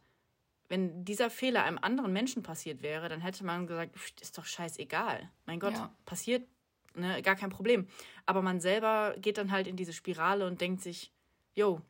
wenn 0.69 1.03
dieser 1.03 1.29
Fehler 1.29 1.63
einem 1.63 1.79
anderen 1.79 2.13
Menschen 2.13 2.43
passiert 2.43 2.81
wäre, 2.81 3.09
dann 3.09 3.21
hätte 3.21 3.43
man 3.43 3.67
gesagt, 3.67 3.95
ist 4.21 4.37
doch 4.37 4.45
scheißegal. 4.45 5.29
Mein 5.45 5.59
Gott, 5.59 5.73
ja. 5.73 5.93
passiert, 6.05 6.47
ne, 6.93 7.21
gar 7.21 7.35
kein 7.35 7.49
Problem. 7.49 7.87
Aber 8.25 8.41
man 8.41 8.59
selber 8.59 9.15
geht 9.17 9.37
dann 9.37 9.51
halt 9.51 9.67
in 9.67 9.75
diese 9.75 9.93
Spirale 9.93 10.45
und 10.47 10.61
denkt 10.61 10.81
sich, 10.81 11.11
yo, 11.55 11.81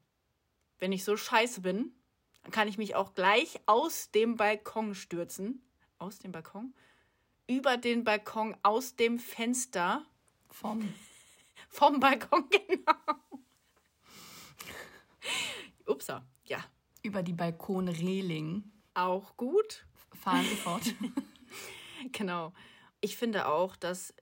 wenn 0.80 0.92
ich 0.92 1.04
so 1.04 1.18
scheiße 1.18 1.62
bin, 1.62 1.92
dann 2.44 2.52
kann 2.52 2.68
ich 2.68 2.78
mich 2.78 2.96
auch 2.96 3.14
gleich 3.14 3.60
aus 3.66 4.12
dem 4.12 4.38
Balkon 4.38 4.96
stürzen. 4.96 5.62
Aus 5.98 6.20
dem 6.20 6.32
Balkon? 6.32 6.74
über 7.50 7.78
den 7.78 8.04
Balkon 8.04 8.56
aus 8.62 8.96
dem 8.96 9.20
Fenster. 9.20 10.06
Vom. 10.50 10.94
Vom 11.72 12.00
Balkon, 12.00 12.48
genau. 12.68 12.94
Upsa, 15.86 16.26
ja. 16.46 16.64
Über 17.02 17.24
die 17.24 17.34
Balkonreling. 17.34 18.64
Auch 18.94 19.38
gut. 19.38 19.86
Fahren 20.14 20.44
Sie 20.44 20.56
fort. 20.56 20.94
genau. 22.12 22.54
Ich 23.02 23.16
finde 23.16 23.48
auch, 23.48 23.76
dass 23.76 24.14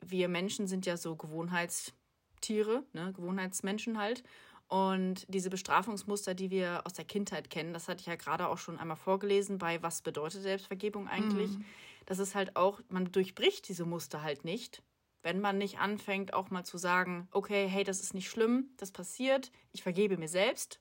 wir 0.00 0.28
Menschen 0.28 0.66
sind 0.66 0.86
ja 0.86 0.96
so 0.96 1.16
Gewohnheitstiere, 1.16 2.84
ne? 2.92 3.12
Gewohnheitsmenschen 3.12 3.98
halt. 3.98 4.22
Und 4.68 5.26
diese 5.28 5.50
Bestrafungsmuster, 5.50 6.34
die 6.34 6.50
wir 6.50 6.82
aus 6.86 6.94
der 6.94 7.04
Kindheit 7.04 7.50
kennen, 7.50 7.74
das 7.74 7.88
hatte 7.88 8.00
ich 8.00 8.06
ja 8.06 8.16
gerade 8.16 8.48
auch 8.48 8.58
schon 8.58 8.78
einmal 8.78 8.96
vorgelesen 8.96 9.58
bei 9.58 9.82
Was 9.82 10.02
bedeutet 10.02 10.42
Selbstvergebung 10.42 11.06
eigentlich? 11.06 11.50
Mhm. 11.50 11.64
Das 12.06 12.18
ist 12.18 12.34
halt 12.34 12.56
auch, 12.56 12.80
man 12.88 13.10
durchbricht 13.12 13.68
diese 13.68 13.84
Muster 13.84 14.22
halt 14.22 14.44
nicht, 14.44 14.82
wenn 15.22 15.40
man 15.40 15.58
nicht 15.58 15.78
anfängt, 15.78 16.34
auch 16.34 16.50
mal 16.50 16.64
zu 16.64 16.78
sagen, 16.78 17.28
okay, 17.30 17.66
hey, 17.66 17.84
das 17.84 18.00
ist 18.00 18.14
nicht 18.14 18.28
schlimm, 18.28 18.70
das 18.76 18.90
passiert, 18.90 19.50
ich 19.72 19.82
vergebe 19.82 20.18
mir 20.18 20.28
selbst, 20.28 20.80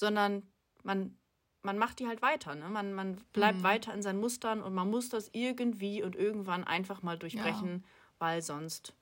sondern 0.00 0.42
man, 0.82 1.16
man 1.62 1.78
macht 1.78 2.00
die 2.00 2.08
halt 2.08 2.22
weiter. 2.22 2.54
Ne? 2.54 2.68
Man, 2.68 2.92
man 2.94 3.16
bleibt 3.32 3.58
mhm. 3.58 3.62
weiter 3.62 3.94
in 3.94 4.02
seinen 4.02 4.18
Mustern 4.18 4.62
und 4.62 4.74
man 4.74 4.90
muss 4.90 5.10
das 5.10 5.28
irgendwie 5.32 6.02
und 6.02 6.16
irgendwann 6.16 6.64
einfach 6.64 7.02
mal 7.02 7.18
durchbrechen, 7.18 7.82
ja. 7.82 7.88
weil 8.18 8.42
sonst 8.42 8.94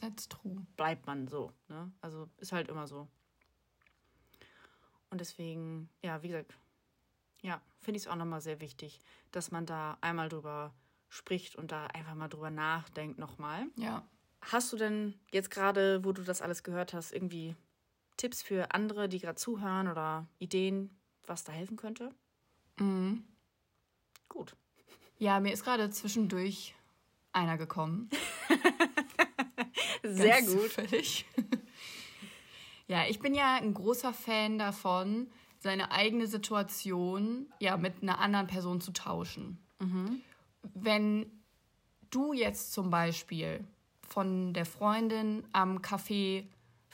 That's 0.00 0.28
true. 0.28 0.66
Bleibt 0.76 1.06
man 1.06 1.28
so. 1.28 1.52
Ne? 1.68 1.90
Also 2.02 2.28
ist 2.38 2.52
halt 2.52 2.68
immer 2.68 2.86
so. 2.86 3.08
Und 5.10 5.20
deswegen, 5.20 5.88
ja, 6.02 6.22
wie 6.22 6.28
gesagt, 6.28 6.54
ja, 7.40 7.62
finde 7.80 7.96
ich 7.96 8.04
es 8.04 8.08
auch 8.08 8.16
nochmal 8.16 8.42
sehr 8.42 8.60
wichtig, 8.60 9.00
dass 9.30 9.50
man 9.50 9.64
da 9.64 9.96
einmal 10.02 10.28
drüber 10.28 10.74
spricht 11.08 11.56
und 11.56 11.72
da 11.72 11.86
einfach 11.86 12.14
mal 12.14 12.28
drüber 12.28 12.50
nachdenkt 12.50 13.18
nochmal. 13.18 13.66
Ja. 13.76 14.06
Hast 14.42 14.72
du 14.72 14.76
denn 14.76 15.18
jetzt 15.32 15.50
gerade, 15.50 16.04
wo 16.04 16.12
du 16.12 16.22
das 16.22 16.42
alles 16.42 16.62
gehört 16.62 16.92
hast, 16.92 17.12
irgendwie 17.12 17.56
Tipps 18.18 18.42
für 18.42 18.74
andere, 18.74 19.08
die 19.08 19.20
gerade 19.20 19.36
zuhören 19.36 19.88
oder 19.88 20.26
Ideen, 20.38 20.90
was 21.26 21.44
da 21.44 21.52
helfen 21.52 21.78
könnte? 21.78 22.14
Mhm. 22.78 23.24
Gut. 24.28 24.54
Ja, 25.16 25.40
mir 25.40 25.52
ist 25.52 25.64
gerade 25.64 25.88
zwischendurch 25.90 26.74
einer 27.32 27.56
gekommen. 27.56 28.10
Sehr 30.02 30.42
gut. 30.42 30.62
Zufällig. 30.62 31.24
ja, 32.86 33.06
ich 33.08 33.20
bin 33.20 33.34
ja 33.34 33.56
ein 33.56 33.74
großer 33.74 34.12
Fan 34.12 34.58
davon, 34.58 35.30
seine 35.60 35.90
eigene 35.90 36.26
Situation 36.26 37.52
ja 37.58 37.76
mit 37.76 38.02
einer 38.02 38.18
anderen 38.18 38.46
Person 38.46 38.80
zu 38.80 38.92
tauschen. 38.92 39.58
Mhm. 39.80 40.20
Wenn 40.74 41.42
du 42.10 42.32
jetzt 42.32 42.72
zum 42.72 42.90
Beispiel 42.90 43.64
von 44.06 44.54
der 44.54 44.66
Freundin 44.66 45.46
am 45.52 45.78
Café 45.78 46.46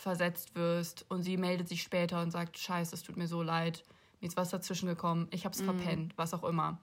versetzt 0.05 0.55
wirst 0.55 1.05
und 1.11 1.23
sie 1.23 1.37
meldet 1.37 1.69
sich 1.69 1.83
später 1.83 2.23
und 2.23 2.31
sagt, 2.31 2.59
scheiße, 2.59 2.95
es 2.95 3.03
tut 3.03 3.17
mir 3.17 3.27
so 3.27 3.43
leid, 3.43 3.83
mir 4.21 4.29
ist 4.29 4.37
was 4.37 4.51
dazwischen 4.51 4.87
gekommen, 4.87 5.27
ich 5.33 5.45
hab's 5.45 5.61
mhm. 5.61 5.65
verpennt, 5.65 6.17
was 6.17 6.35
auch 6.35 6.45
immer, 6.45 6.79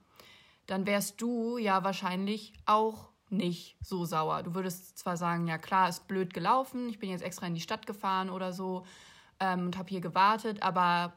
dann 0.66 0.86
wärst 0.86 1.22
du 1.22 1.56
ja 1.56 1.84
wahrscheinlich 1.84 2.52
auch 2.66 3.10
nicht 3.30 3.76
so 3.80 4.04
sauer. 4.04 4.42
Du 4.42 4.54
würdest 4.54 4.98
zwar 4.98 5.16
sagen, 5.16 5.46
ja 5.46 5.56
klar, 5.56 5.88
ist 5.88 6.06
blöd 6.06 6.34
gelaufen, 6.34 6.88
ich 6.88 6.98
bin 6.98 7.10
jetzt 7.10 7.22
extra 7.22 7.46
in 7.46 7.54
die 7.54 7.60
Stadt 7.60 7.86
gefahren 7.86 8.28
oder 8.28 8.52
so 8.52 8.84
ähm, 9.40 9.66
und 9.66 9.78
habe 9.78 9.88
hier 9.88 10.00
gewartet, 10.00 10.62
aber 10.62 11.14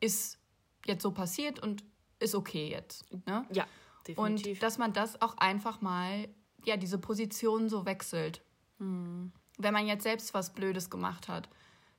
ist 0.00 0.38
jetzt 0.86 1.02
so 1.02 1.10
passiert 1.10 1.58
und 1.60 1.82
ist 2.18 2.34
okay 2.34 2.68
jetzt. 2.70 3.10
Ne? 3.26 3.46
Ja, 3.50 3.66
definitiv. 4.06 4.58
Und 4.58 4.62
dass 4.62 4.76
man 4.78 4.92
das 4.92 5.20
auch 5.22 5.38
einfach 5.38 5.80
mal, 5.80 6.28
ja, 6.64 6.76
diese 6.76 6.98
Position 6.98 7.70
so 7.70 7.86
wechselt. 7.86 8.42
Mhm. 8.78 9.32
Wenn 9.62 9.74
man 9.74 9.86
jetzt 9.86 10.04
selbst 10.04 10.34
was 10.34 10.52
Blödes 10.52 10.90
gemacht 10.90 11.28
hat, 11.28 11.48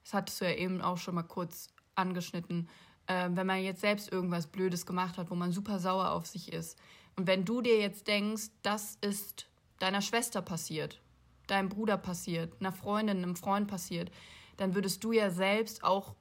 das 0.04 0.14
hattest 0.14 0.42
du 0.42 0.46
ja 0.46 0.56
eben 0.56 0.82
auch 0.82 0.98
schon 0.98 1.16
mal 1.16 1.24
kurz 1.24 1.68
angeschnitten, 1.96 2.70
äh, 3.08 3.30
wenn 3.32 3.48
man 3.48 3.62
jetzt 3.62 3.82
selbst 3.82 4.12
irgendwas 4.12 4.48
Blödes 4.48 4.86
gemacht 4.86 5.18
hat, 5.18 5.30
wo 5.30 5.36
man 5.36 5.52
super 5.52 5.80
sauer 5.80 6.12
auf 6.12 6.26
sich 6.26 6.52
ist, 6.52 6.78
und 7.16 7.28
wenn 7.28 7.46
du 7.46 7.62
dir 7.62 7.80
jetzt 7.80 8.08
denkst, 8.08 8.50
das 8.62 8.98
ist 9.02 9.48
deiner 9.80 10.02
Schwester 10.02 10.42
passiert, 10.42 11.02
deinem 11.48 11.70
Bruder 11.70 11.98
passiert, 11.98 12.54
einer 12.60 12.72
Freundin, 12.72 13.18
einem 13.18 13.36
Freund 13.36 13.68
passiert, 13.68 14.12
dann 14.58 14.76
würdest 14.76 15.04
du 15.04 15.12
ja 15.12 15.30
selbst 15.30 15.84
auch 15.84 16.16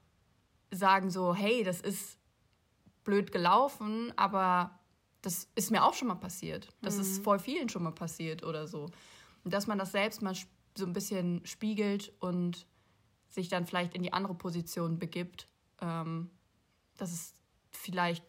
sagen 0.71 1.11
so, 1.11 1.35
hey, 1.35 1.63
das 1.63 1.81
ist 1.81 2.19
blöd 3.05 3.33
gelaufen, 3.33 4.13
aber 4.17 4.79
das 5.23 5.49
ist 5.55 5.71
mir 5.71 5.85
auch 5.85 5.95
schon 5.95 6.09
mal 6.09 6.15
passiert. 6.15 6.69
Das 6.81 6.97
mhm. 6.97 7.03
ist 7.03 7.25
voll 7.25 7.39
vielen 7.39 7.69
schon 7.69 7.83
mal 7.83 7.93
passiert 7.93 8.43
oder 8.43 8.67
so. 8.67 8.91
Und 9.45 9.55
dass 9.55 9.67
man 9.67 9.79
das 9.79 9.93
selbst 9.93 10.23
mal 10.23 10.35
so 10.77 10.87
ein 10.87 10.93
bisschen 10.93 11.45
spiegelt 11.45 12.13
und 12.21 12.67
sich 13.29 13.49
dann 13.49 13.67
vielleicht 13.67 13.95
in 13.95 14.03
die 14.03 14.13
andere 14.13 14.35
Position 14.35 14.99
begibt, 14.99 15.49
ähm, 15.81 16.31
dass 16.97 17.13
es 17.13 17.35
vielleicht 17.71 18.25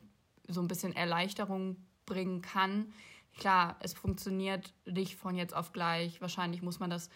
so 0.48 0.62
ein 0.62 0.68
bisschen 0.68 0.96
Erleichterung 0.96 1.78
bringen 2.06 2.42
kann. 2.42 2.94
Klar, 3.38 3.78
es 3.80 3.94
funktioniert 3.94 4.74
nicht 4.86 5.16
von 5.16 5.36
jetzt 5.36 5.56
auf 5.56 5.72
gleich. 5.72 6.22
Wahrscheinlich 6.22 6.62
muss 6.62 6.80
man 6.80 6.90
das 6.90 7.10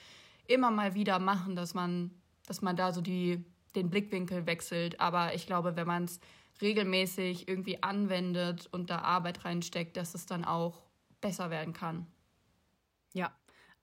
immer 0.47 0.71
mal 0.71 0.95
wieder 0.95 1.19
machen, 1.19 1.55
dass 1.55 1.73
man, 1.73 2.11
dass 2.45 2.61
man 2.61 2.75
da 2.75 2.93
so 2.93 3.01
die, 3.01 3.43
den 3.75 3.89
Blickwinkel 3.89 4.45
wechselt. 4.45 4.99
Aber 4.99 5.33
ich 5.33 5.45
glaube, 5.45 5.75
wenn 5.75 5.87
man 5.87 6.05
es 6.05 6.19
regelmäßig 6.61 7.47
irgendwie 7.47 7.83
anwendet 7.83 8.67
und 8.71 8.89
da 8.89 8.99
Arbeit 8.99 9.43
reinsteckt, 9.43 9.97
dass 9.97 10.15
es 10.15 10.25
dann 10.25 10.45
auch 10.45 10.81
besser 11.19 11.49
werden 11.49 11.73
kann. 11.73 12.07
Ja, 13.13 13.33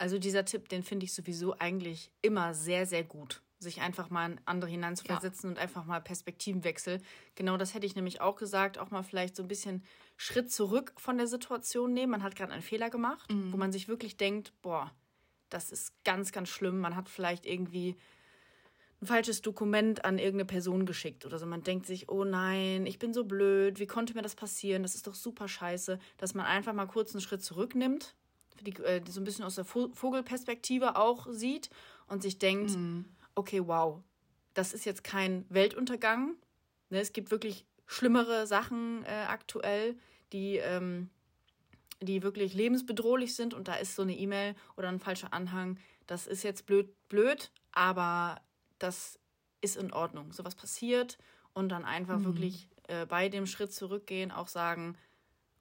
also 0.03 0.19
dieser 0.19 0.45
Tipp, 0.45 0.69
den 0.69 0.83
finde 0.83 1.05
ich 1.05 1.15
sowieso 1.15 1.57
eigentlich 1.61 2.11
immer 2.23 2.55
sehr, 2.55 2.87
sehr 2.87 3.05
gut 3.05 3.41
sich 3.61 3.81
einfach 3.81 4.11
mal 4.11 4.33
in 4.33 4.41
andere 4.45 4.69
hineinzuversetzen 4.69 5.45
ja. 5.45 5.51
und 5.53 5.59
einfach 5.61 5.85
mal 5.85 6.01
Perspektivenwechsel. 6.01 7.01
Genau 7.37 7.57
das 7.57 7.75
hätte 7.75 7.87
ich 7.87 7.95
nämlich 7.95 8.21
auch 8.21 8.35
gesagt, 8.35 8.77
auch 8.77 8.91
mal 8.91 9.05
vielleicht 9.05 9.37
so 9.37 9.45
ein 9.45 9.49
bisschen 9.49 9.85
Schritt 10.17 10.51
zurück 10.51 10.93
von 10.97 11.17
der 11.17 11.29
Situation 11.29 11.95
nehmen. 11.95 12.11
Man 12.11 12.25
hat 12.25 12.35
gerade 12.35 12.51
einen 12.51 12.63
Fehler 12.63 12.91
gemacht, 12.91 13.31
mhm. 13.31 13.53
wo 13.53 13.57
man 13.57 13.71
sich 13.71 13.87
wirklich 13.87 14.17
denkt, 14.17 14.53
boah, 14.63 14.91
das 15.51 15.71
ist 15.71 15.93
ganz, 16.03 16.33
ganz 16.33 16.49
schlimm. 16.49 16.81
Man 16.81 16.97
hat 16.97 17.09
vielleicht 17.09 17.47
irgendwie 17.47 17.97
ein 19.01 19.07
falsches 19.07 19.41
Dokument 19.43 20.05
an 20.05 20.19
irgendeine 20.19 20.47
Person 20.47 20.85
geschickt 20.85 21.25
oder 21.25 21.39
so. 21.39 21.47
Man 21.47 21.63
denkt 21.63 21.87
sich, 21.87 22.09
oh 22.09 22.25
nein, 22.25 22.87
ich 22.87 22.99
bin 22.99 23.15
so 23.15 23.23
blöd, 23.23 23.79
wie 23.79 23.87
konnte 23.87 24.15
mir 24.15 24.23
das 24.23 24.35
passieren? 24.35 24.83
Das 24.83 24.97
ist 24.97 25.07
doch 25.07 25.15
super 25.15 25.47
scheiße, 25.47 26.01
dass 26.17 26.35
man 26.35 26.47
einfach 26.47 26.73
mal 26.73 26.87
kurz 26.87 27.15
einen 27.15 27.21
Schritt 27.21 27.45
zurücknimmt, 27.45 28.17
die, 28.63 28.73
äh, 28.83 29.03
so 29.09 29.21
ein 29.21 29.25
bisschen 29.25 29.45
aus 29.45 29.57
der 29.57 29.65
Vogelperspektive 29.65 30.97
auch 30.97 31.27
sieht 31.31 31.71
und 32.07 32.23
sich 32.23 32.39
denkt, 32.39 32.71
mhm 32.71 33.05
okay, 33.35 33.67
wow, 33.67 34.01
das 34.55 34.73
ist 34.73 34.85
jetzt 34.85 35.05
kein 35.05 35.45
Weltuntergang. 35.49 36.37
Ne, 36.91 37.01
es 37.01 37.13
gibt 37.13 37.31
wirklich 37.31 37.65
schlimmere 37.87 38.47
Sachen 38.47 39.05
äh, 39.05 39.25
aktuell, 39.29 39.97
die, 40.33 40.57
ähm, 40.57 41.11
die 42.01 42.23
wirklich 42.23 42.55
lebensbedrohlich 42.55 43.35
sind 43.35 43.55
und 43.55 43.69
da 43.69 43.75
ist 43.75 43.95
so 43.95 44.03
eine 44.03 44.17
E-Mail 44.17 44.55
oder 44.77 44.89
ein 44.89 45.01
falscher 45.01 45.33
Anhang. 45.33 45.79
Das 46.07 46.27
ist 46.27 46.43
jetzt 46.43 46.67
blöd, 46.67 46.89
blöd, 47.09 47.51
aber 47.73 48.41
das 48.79 49.19
ist 49.61 49.77
in 49.77 49.93
Ordnung. 49.93 50.33
Sowas 50.33 50.55
passiert 50.55 51.19
und 51.55 51.69
dann 51.69 51.85
einfach 51.85 52.19
mhm. 52.19 52.25
wirklich 52.25 52.69
äh, 52.89 53.07
bei 53.07 53.29
dem 53.29 53.47
Schritt 53.47 53.73
zurückgehen, 53.73 54.31
auch 54.31 54.49
sagen, 54.49 54.97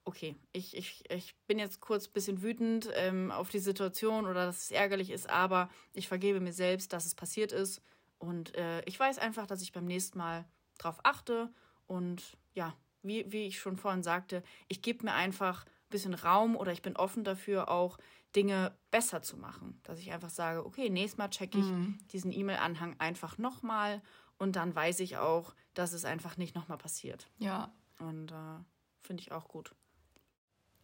okay, 0.05 0.35
ich, 0.51 0.75
ich, 0.75 1.03
ich 1.11 1.35
bin 1.47 1.59
jetzt 1.59 1.79
kurz 1.79 2.07
ein 2.07 2.13
bisschen 2.13 2.41
wütend 2.41 2.89
ähm, 2.95 3.31
auf 3.31 3.49
die 3.49 3.59
Situation 3.59 4.25
oder 4.25 4.45
dass 4.45 4.63
es 4.63 4.71
ärgerlich 4.71 5.11
ist, 5.11 5.29
aber 5.29 5.69
ich 5.93 6.07
vergebe 6.07 6.39
mir 6.39 6.53
selbst, 6.53 6.93
dass 6.93 7.05
es 7.05 7.15
passiert 7.15 7.51
ist. 7.51 7.81
Und 8.17 8.55
äh, 8.55 8.81
ich 8.85 8.99
weiß 8.99 9.19
einfach, 9.19 9.47
dass 9.47 9.61
ich 9.61 9.71
beim 9.71 9.85
nächsten 9.85 10.17
Mal 10.17 10.45
drauf 10.77 10.99
achte. 11.03 11.51
Und 11.87 12.37
ja, 12.53 12.75
wie, 13.01 13.31
wie 13.31 13.47
ich 13.47 13.59
schon 13.59 13.77
vorhin 13.77 14.03
sagte, 14.03 14.43
ich 14.67 14.81
gebe 14.81 15.05
mir 15.05 15.13
einfach 15.13 15.65
ein 15.65 15.89
bisschen 15.89 16.13
Raum 16.13 16.55
oder 16.55 16.71
ich 16.71 16.81
bin 16.81 16.95
offen 16.95 17.23
dafür, 17.23 17.69
auch 17.69 17.97
Dinge 18.35 18.75
besser 18.91 19.21
zu 19.21 19.37
machen. 19.37 19.79
Dass 19.83 19.99
ich 19.99 20.11
einfach 20.11 20.29
sage, 20.29 20.65
okay, 20.65 20.89
nächstes 20.89 21.17
Mal 21.17 21.29
checke 21.29 21.59
ich 21.59 21.65
mhm. 21.65 21.99
diesen 22.11 22.31
E-Mail-Anhang 22.31 22.95
einfach 22.99 23.37
nochmal 23.37 24.01
und 24.37 24.55
dann 24.55 24.73
weiß 24.73 24.99
ich 25.01 25.17
auch, 25.17 25.53
dass 25.73 25.93
es 25.93 26.05
einfach 26.05 26.37
nicht 26.37 26.55
nochmal 26.55 26.77
passiert. 26.77 27.27
Ja. 27.37 27.71
Und 27.99 28.31
äh, 28.31 28.63
finde 29.01 29.21
ich 29.21 29.31
auch 29.31 29.47
gut. 29.47 29.75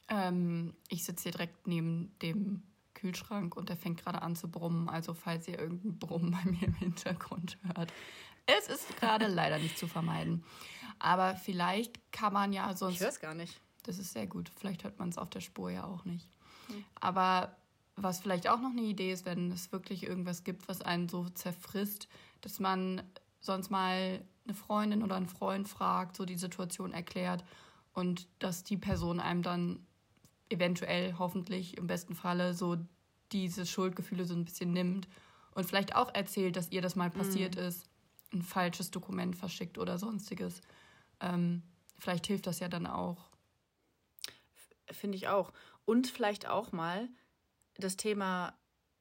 Ähm, 0.10 0.74
ich 0.90 1.04
sitze 1.04 1.24
hier 1.24 1.32
direkt 1.34 1.68
neben 1.68 2.18
dem 2.22 2.64
Kühlschrank 2.94 3.56
und 3.56 3.70
der 3.70 3.78
fängt 3.78 4.04
gerade 4.04 4.22
an 4.22 4.36
zu 4.36 4.50
brummen. 4.50 4.90
Also 4.90 5.14
falls 5.14 5.48
ihr 5.48 5.60
irgendein 5.60 6.00
Brummen 6.00 6.32
bei 6.32 6.50
mir 6.50 6.64
im 6.64 6.74
Hintergrund 6.74 7.58
hört. 7.76 7.94
Es 8.46 8.68
ist 8.68 8.98
gerade 8.98 9.28
leider 9.28 9.60
nicht 9.60 9.78
zu 9.78 9.88
vermeiden. 9.88 10.44
Aber 11.00 11.36
vielleicht 11.36 12.12
kann 12.12 12.34
man 12.34 12.54
ja 12.54 12.76
sonst. 12.76 12.96
Ich 12.96 13.02
höre 13.02 13.10
es 13.10 13.20
gar 13.20 13.36
nicht. 13.36 13.60
Das 13.84 14.00
ist 14.00 14.14
sehr 14.14 14.28
gut. 14.28 14.52
Vielleicht 14.58 14.84
hört 14.84 15.00
man 15.00 15.10
es 15.10 15.18
auf 15.18 15.30
der 15.30 15.42
Spur 15.42 15.70
ja 15.70 15.84
auch 15.84 16.06
nicht. 16.06 16.28
Mhm. 16.70 16.84
Aber 17.00 17.56
was 17.96 18.20
vielleicht 18.20 18.48
auch 18.48 18.60
noch 18.60 18.72
eine 18.72 18.82
Idee 18.82 19.12
ist, 19.12 19.26
wenn 19.26 19.52
es 19.52 19.72
wirklich 19.72 20.04
irgendwas 20.04 20.44
gibt, 20.44 20.68
was 20.68 20.82
einen 20.82 21.10
so 21.10 21.30
zerfrisst, 21.30 22.08
dass 22.42 22.60
man 22.60 23.02
sonst 23.42 23.70
mal 23.70 24.22
eine 24.46 24.54
Freundin 24.54 25.04
oder 25.04 25.16
einen 25.16 25.28
Freund 25.28 25.68
fragt, 25.68 26.16
so 26.16 26.26
die 26.26 26.38
Situation 26.38 26.94
erklärt 26.94 27.44
und 27.94 28.28
dass 28.40 28.64
die 28.64 28.78
Person 28.78 29.20
einem 29.20 29.42
dann 29.42 29.86
eventuell, 30.50 31.16
hoffentlich, 31.18 31.78
im 31.78 31.88
besten 31.88 32.16
Falle 32.16 32.54
so 32.54 32.78
diese 33.32 33.66
Schuldgefühle 33.66 34.26
so 34.26 34.34
ein 34.34 34.46
bisschen 34.46 34.72
nimmt 34.72 35.08
und 35.52 35.66
vielleicht 35.66 35.96
auch 35.96 36.14
erzählt, 36.14 36.56
dass 36.56 36.72
ihr 36.72 36.82
das 36.82 36.96
mal 36.96 37.10
passiert 37.10 37.56
mhm. 37.56 37.64
ist, 37.64 37.90
ein 38.34 38.42
falsches 38.42 38.92
Dokument 38.92 39.36
verschickt 39.36 39.78
oder 39.78 39.98
sonstiges. 39.98 40.62
Ähm, 41.20 41.64
vielleicht 41.98 42.28
hilft 42.28 42.48
das 42.48 42.60
ja 42.60 42.70
dann 42.70 42.88
auch. 42.88 43.30
Finde 44.92 45.18
ich 45.18 45.28
auch. 45.28 45.52
Und 45.86 46.08
vielleicht 46.08 46.48
auch 46.48 46.72
mal 46.72 47.10
das 47.78 47.98
Thema 47.98 48.54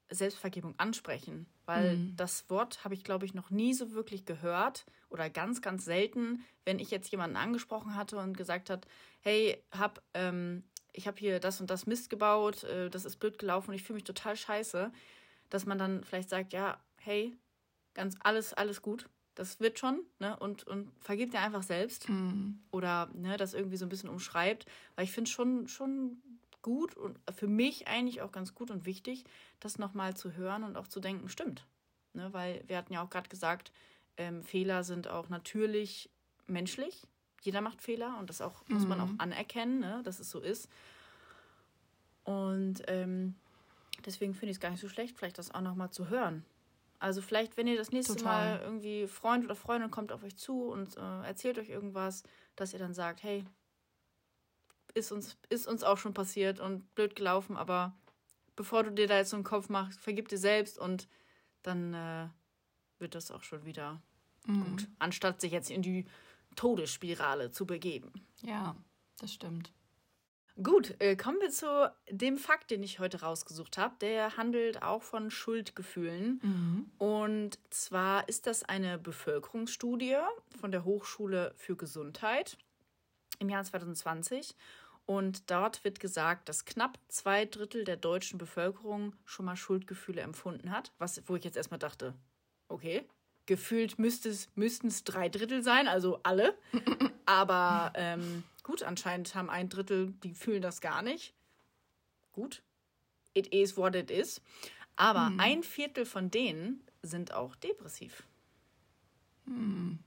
Selbstvergebung 0.09 0.75
ansprechen, 0.77 1.47
weil 1.65 1.97
mhm. 1.97 2.15
das 2.15 2.49
Wort 2.49 2.83
habe 2.83 2.93
ich, 2.93 3.03
glaube 3.03 3.25
ich, 3.25 3.33
noch 3.33 3.49
nie 3.49 3.73
so 3.73 3.91
wirklich 3.91 4.25
gehört 4.25 4.85
oder 5.09 5.29
ganz, 5.29 5.61
ganz 5.61 5.85
selten, 5.85 6.43
wenn 6.65 6.79
ich 6.79 6.91
jetzt 6.91 7.11
jemanden 7.11 7.35
angesprochen 7.35 7.95
hatte 7.95 8.17
und 8.17 8.37
gesagt 8.37 8.69
hat, 8.69 8.87
hey, 9.19 9.63
hab, 9.71 10.01
ähm, 10.13 10.63
ich 10.93 11.07
habe 11.07 11.17
hier 11.17 11.39
das 11.39 11.61
und 11.61 11.69
das 11.69 11.85
Mist 11.85 12.09
gebaut, 12.09 12.63
äh, 12.63 12.89
das 12.89 13.05
ist 13.05 13.17
blöd 13.17 13.37
gelaufen 13.39 13.69
und 13.69 13.75
ich 13.75 13.83
fühle 13.83 13.95
mich 13.95 14.03
total 14.03 14.35
scheiße, 14.35 14.91
dass 15.49 15.65
man 15.65 15.77
dann 15.77 16.03
vielleicht 16.03 16.29
sagt, 16.29 16.53
ja, 16.53 16.79
hey, 16.97 17.35
ganz 17.93 18.15
alles, 18.19 18.53
alles 18.53 18.81
gut, 18.81 19.09
das 19.37 19.59
wird 19.59 19.77
schon, 19.77 20.01
ne? 20.19 20.35
Und, 20.37 20.65
und 20.65 20.91
vergibt 20.99 21.33
dir 21.33 21.41
einfach 21.41 21.61
selbst. 21.61 22.09
Mhm. 22.09 22.59
Oder 22.71 23.09
ne, 23.13 23.37
das 23.37 23.53
irgendwie 23.53 23.77
so 23.77 23.85
ein 23.85 23.89
bisschen 23.89 24.09
umschreibt. 24.09 24.65
Weil 24.95 25.05
ich 25.05 25.11
finde 25.11 25.29
es 25.29 25.33
schon, 25.33 25.67
schon 25.67 26.21
gut 26.63 26.95
und 26.95 27.19
für 27.35 27.47
mich 27.47 27.87
eigentlich 27.87 28.21
auch 28.21 28.31
ganz 28.31 28.55
gut 28.55 28.71
und 28.71 28.85
wichtig, 28.85 29.25
das 29.59 29.77
nochmal 29.77 30.17
zu 30.17 30.33
hören 30.33 30.63
und 30.63 30.75
auch 30.75 30.87
zu 30.87 30.99
denken, 30.99 31.29
stimmt. 31.29 31.67
Ne? 32.13 32.33
Weil 32.33 32.63
wir 32.67 32.77
hatten 32.77 32.93
ja 32.93 33.03
auch 33.03 33.09
gerade 33.11 33.29
gesagt, 33.29 33.71
ähm, 34.17 34.43
Fehler 34.43 34.83
sind 34.83 35.07
auch 35.07 35.29
natürlich 35.29 36.09
menschlich. 36.47 37.05
Jeder 37.41 37.61
macht 37.61 37.81
Fehler 37.81 38.17
und 38.19 38.29
das 38.29 38.41
auch, 38.41 38.67
mhm. 38.67 38.75
muss 38.75 38.87
man 38.87 38.99
auch 38.99 39.07
mhm. 39.07 39.19
anerkennen, 39.19 39.79
ne? 39.79 40.01
dass 40.03 40.19
es 40.19 40.29
so 40.29 40.39
ist. 40.39 40.69
Und 42.23 42.83
ähm, 42.87 43.35
deswegen 44.05 44.33
finde 44.33 44.51
ich 44.51 44.57
es 44.57 44.61
gar 44.61 44.69
nicht 44.69 44.81
so 44.81 44.89
schlecht, 44.89 45.17
vielleicht 45.17 45.37
das 45.37 45.53
auch 45.53 45.61
nochmal 45.61 45.91
zu 45.91 46.09
hören. 46.09 46.45
Also 46.99 47.21
vielleicht, 47.21 47.57
wenn 47.57 47.67
ihr 47.67 47.77
das 47.77 47.91
nächste 47.91 48.15
Total. 48.15 48.57
Mal 48.57 48.61
irgendwie 48.63 49.07
Freund 49.07 49.45
oder 49.45 49.55
Freundin 49.55 49.91
kommt 49.91 50.11
auf 50.11 50.23
euch 50.23 50.35
zu 50.35 50.63
und 50.63 50.97
äh, 50.97 51.25
erzählt 51.25 51.59
euch 51.59 51.69
irgendwas, 51.69 52.23
dass 52.55 52.73
ihr 52.73 52.79
dann 52.79 52.93
sagt, 52.93 53.23
hey, 53.23 53.45
ist 54.95 55.11
uns, 55.11 55.37
ist 55.49 55.67
uns 55.67 55.83
auch 55.83 55.97
schon 55.97 56.13
passiert 56.13 56.59
und 56.59 56.93
blöd 56.95 57.15
gelaufen, 57.15 57.55
aber 57.55 57.93
bevor 58.55 58.83
du 58.83 58.91
dir 58.91 59.07
da 59.07 59.17
jetzt 59.17 59.29
so 59.29 59.37
einen 59.37 59.43
Kopf 59.43 59.69
machst, 59.69 59.99
vergib 59.99 60.27
dir 60.27 60.39
selbst 60.39 60.79
und 60.79 61.07
dann 61.61 61.93
äh, 61.93 62.27
wird 62.99 63.13
das 63.13 63.29
auch 63.29 63.43
schon 63.43 63.63
wieder 63.63 64.01
mhm. 64.45 64.63
gut, 64.63 64.87
anstatt 64.97 65.39
sich 65.39 65.51
jetzt 65.51 65.69
in 65.69 65.83
die 65.83 66.05
Todesspirale 66.57 67.51
zu 67.51 67.65
begeben. 67.65 68.11
Ja, 68.41 68.75
das 69.19 69.33
stimmt. 69.33 69.71
Gut, 70.61 70.95
äh, 70.99 71.15
kommen 71.15 71.39
wir 71.39 71.51
zu 71.51 71.93
dem 72.09 72.37
Fakt, 72.37 72.71
den 72.71 72.81
ich 72.81 72.99
heute 72.99 73.21
rausgesucht 73.21 73.77
habe. 73.77 73.95
Der 74.01 74.37
handelt 74.37 74.81
auch 74.81 75.03
von 75.03 75.29
Schuldgefühlen. 75.29 76.39
Mhm. 76.41 76.91
Und 76.97 77.59
zwar 77.69 78.27
ist 78.27 78.47
das 78.47 78.63
eine 78.63 78.97
Bevölkerungsstudie 78.97 80.17
von 80.59 80.71
der 80.71 80.83
Hochschule 80.83 81.53
für 81.57 81.75
Gesundheit 81.75 82.57
im 83.37 83.49
Jahr 83.49 83.63
2020. 83.63 84.55
Und 85.05 85.51
dort 85.51 85.83
wird 85.83 85.99
gesagt, 85.99 86.49
dass 86.49 86.65
knapp 86.65 86.97
zwei 87.07 87.45
Drittel 87.45 87.83
der 87.83 87.95
deutschen 87.95 88.39
Bevölkerung 88.39 89.13
schon 89.25 89.45
mal 89.45 89.55
Schuldgefühle 89.55 90.21
empfunden 90.21 90.71
hat. 90.71 90.91
Was, 90.97 91.21
wo 91.27 91.35
ich 91.35 91.43
jetzt 91.43 91.55
erstmal 91.55 91.79
dachte, 91.79 92.15
okay, 92.67 93.07
gefühlt 93.47 93.97
müsste 93.97 94.29
es, 94.29 94.49
müssten 94.55 94.87
es 94.87 95.03
drei 95.03 95.29
Drittel 95.29 95.63
sein, 95.63 95.87
also 95.87 96.19
alle. 96.23 96.55
Aber 97.25 97.91
ähm, 97.95 98.43
gut, 98.63 98.83
anscheinend 98.83 99.33
haben 99.33 99.49
ein 99.49 99.69
Drittel, 99.69 100.13
die 100.23 100.33
fühlen 100.33 100.61
das 100.61 100.81
gar 100.81 101.01
nicht. 101.01 101.33
Gut, 102.33 102.61
it 103.33 103.47
is 103.47 103.75
what 103.75 103.95
it 103.95 104.11
is. 104.11 104.41
Aber 104.95 105.27
hm. 105.27 105.39
ein 105.39 105.63
Viertel 105.63 106.05
von 106.05 106.29
denen 106.29 106.83
sind 107.01 107.33
auch 107.33 107.55
depressiv. 107.55 108.23
Hm. 109.45 109.99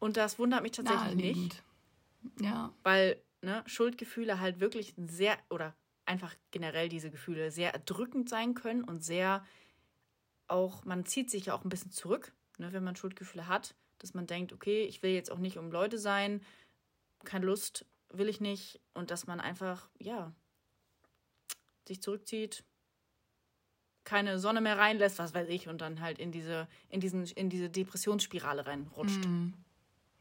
Und 0.00 0.16
das 0.16 0.38
wundert 0.38 0.62
mich 0.62 0.72
tatsächlich 0.72 1.36
nicht. 1.36 1.62
Ja. 2.40 2.72
Weil 2.82 3.22
ne, 3.40 3.62
Schuldgefühle 3.66 4.40
halt 4.40 4.58
wirklich 4.58 4.94
sehr, 5.06 5.38
oder 5.50 5.74
einfach 6.06 6.34
generell 6.50 6.88
diese 6.88 7.10
Gefühle 7.10 7.50
sehr 7.50 7.72
erdrückend 7.72 8.28
sein 8.28 8.54
können 8.54 8.82
und 8.84 9.04
sehr 9.04 9.44
auch, 10.52 10.84
man 10.84 11.04
zieht 11.06 11.30
sich 11.30 11.46
ja 11.46 11.54
auch 11.54 11.64
ein 11.64 11.68
bisschen 11.68 11.90
zurück, 11.90 12.32
ne, 12.58 12.72
wenn 12.72 12.84
man 12.84 12.96
Schuldgefühle 12.96 13.48
hat, 13.48 13.74
dass 13.98 14.14
man 14.14 14.26
denkt, 14.26 14.52
okay, 14.52 14.84
ich 14.84 15.02
will 15.02 15.10
jetzt 15.10 15.30
auch 15.30 15.38
nicht 15.38 15.58
um 15.58 15.70
Leute 15.70 15.98
sein, 15.98 16.40
keine 17.24 17.46
Lust, 17.46 17.86
will 18.10 18.28
ich 18.28 18.40
nicht 18.40 18.80
und 18.94 19.10
dass 19.10 19.26
man 19.26 19.40
einfach, 19.40 19.88
ja, 19.98 20.32
sich 21.86 22.02
zurückzieht, 22.02 22.64
keine 24.04 24.38
Sonne 24.38 24.60
mehr 24.60 24.78
reinlässt, 24.78 25.18
was 25.18 25.34
weiß 25.34 25.48
ich, 25.48 25.68
und 25.68 25.80
dann 25.80 26.00
halt 26.00 26.18
in 26.18 26.32
diese, 26.32 26.68
in 26.88 27.00
diesen, 27.00 27.24
in 27.24 27.48
diese 27.48 27.70
Depressionsspirale 27.70 28.66
reinrutscht. 28.66 29.24
Mhm. 29.24 29.54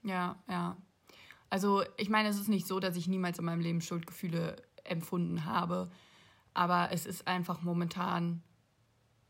Ja, 0.04 0.42
ja. 0.48 0.78
Also 1.50 1.84
ich 1.98 2.10
meine, 2.10 2.30
es 2.30 2.40
ist 2.40 2.48
nicht 2.48 2.68
so, 2.68 2.80
dass 2.80 2.96
ich 2.96 3.08
niemals 3.08 3.40
in 3.40 3.46
meinem 3.46 3.62
Leben 3.62 3.82
Schuldgefühle 3.82 4.56
empfunden 4.84 5.46
habe, 5.46 5.92
aber 6.54 6.92
es 6.92 7.06
ist 7.06 7.28
einfach 7.28 7.62
momentan 7.62 8.44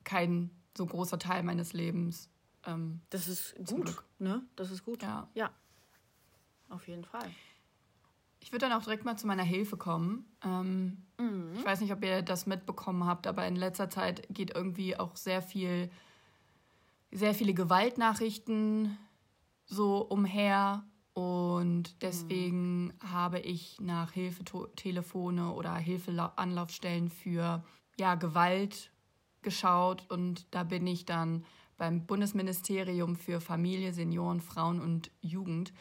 kein 0.04 0.50
so 0.78 0.86
großer 0.86 1.20
Teil 1.20 1.44
meines 1.44 1.74
Lebens. 1.74 2.30
Ähm, 2.66 3.02
das 3.10 3.28
ist 3.28 3.56
gut, 3.66 4.04
ne? 4.20 4.44
Das 4.56 4.72
ist 4.72 4.86
gut. 4.86 5.04
Ja. 5.04 5.28
Ja. 5.34 5.52
Auf 6.70 6.88
jeden 6.88 7.04
Fall. 7.04 7.30
Ich 8.40 8.52
würde 8.52 8.68
dann 8.68 8.78
auch 8.78 8.84
direkt 8.84 9.06
mal 9.06 9.18
zu 9.18 9.28
meiner 9.28 9.44
Hilfe 9.44 9.78
kommen. 9.78 10.26
Ähm, 10.44 11.04
mhm. 11.20 11.54
Ich 11.56 11.66
weiß 11.66 11.82
nicht, 11.82 11.94
ob 11.94 12.04
ihr 12.04 12.22
das 12.22 12.48
mitbekommen 12.48 13.06
habt, 13.06 13.28
aber 13.28 13.46
in 13.46 13.56
letzter 13.56 13.90
Zeit 13.90 14.28
geht 14.30 14.56
irgendwie 14.56 14.98
auch 14.98 15.16
sehr 15.16 15.42
viel, 15.42 15.90
sehr 17.12 17.36
viele 17.36 17.54
Gewaltnachrichten 17.54 18.98
so 19.66 20.02
umher 20.02 20.84
und 21.14 22.02
deswegen 22.02 22.86
mhm. 22.86 22.94
habe 23.12 23.40
ich 23.40 23.80
nach 23.80 24.12
Hilfetelefone 24.14 25.52
oder 25.52 25.76
Hilfeanlaufstellen 25.76 27.10
für 27.10 27.64
ja, 28.00 28.16
Gewalt 28.16 28.92
geschaut. 29.42 30.06
Und 30.10 30.46
da 30.52 30.64
bin 30.64 30.86
ich 30.88 31.06
dann 31.06 31.46
beim 31.78 32.06
Bundesministerium 32.06 33.16
für 33.16 33.42
Familie, 33.42 33.94
Senioren, 33.94 34.42
Frauen 34.42 34.82
und 34.82 35.12
Jugend 35.22 35.74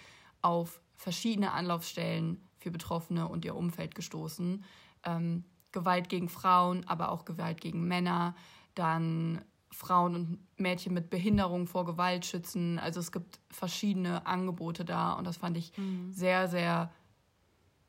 auf 0.43 0.81
verschiedene 0.97 1.53
Anlaufstellen 1.53 2.47
für 2.59 2.71
Betroffene 2.71 3.29
und 3.29 3.45
ihr 3.45 3.55
Umfeld 3.55 3.95
gestoßen. 3.95 4.65
Ähm, 5.05 5.45
Gewalt 5.73 6.09
gegen 6.09 6.29
Frauen, 6.29 6.87
aber 6.87 7.11
auch 7.11 7.25
Gewalt 7.25 7.61
gegen 7.61 7.87
Männer, 7.87 8.35
dann 8.75 9.43
Frauen 9.71 10.15
und 10.15 10.39
Mädchen 10.59 10.95
mit 10.95 11.11
Behinderung 11.11 11.67
vor 11.67 11.85
Gewalt 11.85 12.27
schützen. 12.27 12.79
Also 12.79 13.01
es 13.01 13.13
gibt 13.13 13.41
verschiedene 13.51 14.27
Angebote 14.27 14.85
da 14.85 15.13
und 15.13 15.27
das 15.27 15.37
fand 15.37 15.57
ich 15.57 15.77
mhm. 15.77 16.13
sehr, 16.13 16.49
sehr 16.49 16.93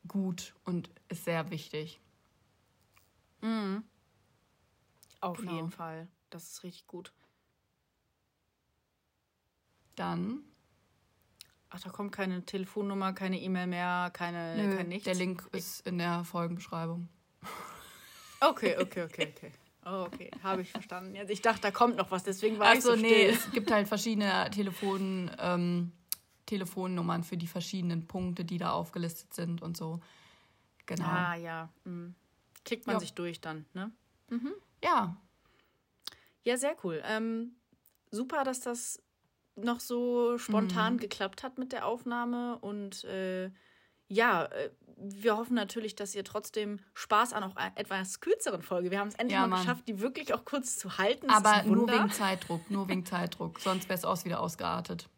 gut 0.06 0.54
und 0.64 0.90
ist 1.08 1.24
sehr 1.24 1.50
wichtig. 1.50 2.00
Mhm. 3.40 3.84
Auf 5.22 5.38
genau. 5.38 5.54
jeden 5.54 5.70
Fall. 5.70 6.08
Das 6.30 6.48
ist 6.48 6.64
richtig 6.64 6.86
gut. 6.86 7.12
Dann. 9.94 10.40
Ach, 11.70 11.80
da 11.80 11.90
kommt 11.90 12.12
keine 12.12 12.44
Telefonnummer, 12.44 13.12
keine 13.12 13.40
E-Mail 13.40 13.68
mehr, 13.68 14.10
keine, 14.12 14.56
Nö, 14.56 14.76
kein 14.76 14.88
nichts. 14.88 15.04
Der 15.04 15.14
Link 15.14 15.48
ist 15.52 15.86
in 15.86 15.98
der 15.98 16.24
Folgenbeschreibung. 16.24 17.08
Okay, 18.44 18.76
okay, 18.76 19.04
okay, 19.04 19.32
okay. 19.36 19.52
Oh, 19.84 20.06
okay, 20.08 20.28
habe 20.42 20.62
ich 20.62 20.72
verstanden. 20.72 21.14
Jetzt, 21.14 21.30
ich 21.30 21.42
dachte, 21.42 21.60
da 21.60 21.70
kommt 21.70 21.94
noch 21.94 22.10
was, 22.10 22.24
deswegen 22.24 22.58
war 22.58 22.66
also, 22.66 22.94
ich 22.94 23.00
so 23.00 23.06
nee, 23.06 23.26
es 23.26 23.52
gibt 23.52 23.70
halt 23.70 23.86
verschiedene 23.86 24.50
Telefon, 24.50 25.30
ähm, 25.38 25.92
Telefonnummern 26.46 27.22
für 27.22 27.36
die 27.36 27.46
verschiedenen 27.46 28.08
Punkte, 28.08 28.44
die 28.44 28.58
da 28.58 28.72
aufgelistet 28.72 29.32
sind 29.32 29.62
und 29.62 29.76
so. 29.76 30.00
Genau. 30.86 31.04
Ah, 31.04 31.36
ja. 31.36 31.68
Mhm. 31.84 32.16
Klickt 32.64 32.88
man 32.88 32.96
ja. 32.96 33.00
sich 33.00 33.14
durch 33.14 33.40
dann, 33.40 33.64
ne? 33.74 33.92
Mhm. 34.32 34.54
Ja. 34.82 35.16
Ja, 36.44 36.56
sehr 36.56 36.74
cool. 36.82 37.02
Ähm, 37.04 37.56
super, 38.10 38.44
dass 38.44 38.60
das 38.60 39.02
noch 39.54 39.80
so 39.80 40.38
spontan 40.38 40.94
mhm. 40.94 40.98
geklappt 40.98 41.42
hat 41.42 41.58
mit 41.58 41.72
der 41.72 41.86
Aufnahme 41.86 42.58
und 42.58 43.04
äh, 43.04 43.50
ja, 44.08 44.44
äh, 44.44 44.70
wir 44.96 45.36
hoffen 45.36 45.54
natürlich, 45.54 45.94
dass 45.94 46.14
ihr 46.14 46.24
trotzdem 46.24 46.80
Spaß 46.94 47.32
an 47.32 47.44
auch 47.44 47.56
etwas 47.74 48.20
kürzeren 48.20 48.62
Folge. 48.62 48.90
Wir 48.90 49.00
haben 49.00 49.08
es 49.08 49.14
endlich 49.14 49.38
ja, 49.38 49.46
mal 49.46 49.58
geschafft, 49.58 49.88
die 49.88 50.00
wirklich 50.00 50.32
auch 50.32 50.44
kurz 50.44 50.78
zu 50.78 50.98
halten. 50.98 51.28
Das 51.28 51.36
Aber 51.44 51.62
nur 51.64 51.90
wegen 51.90 52.10
Zeitdruck, 52.10 52.70
nur 52.70 52.88
wegen 52.88 53.04
Zeitdruck. 53.04 53.58
Sonst 53.60 53.88
wäre 53.88 53.98
es 53.98 54.04
auch 54.04 54.24
wieder 54.24 54.40
ausgeartet. 54.40 55.08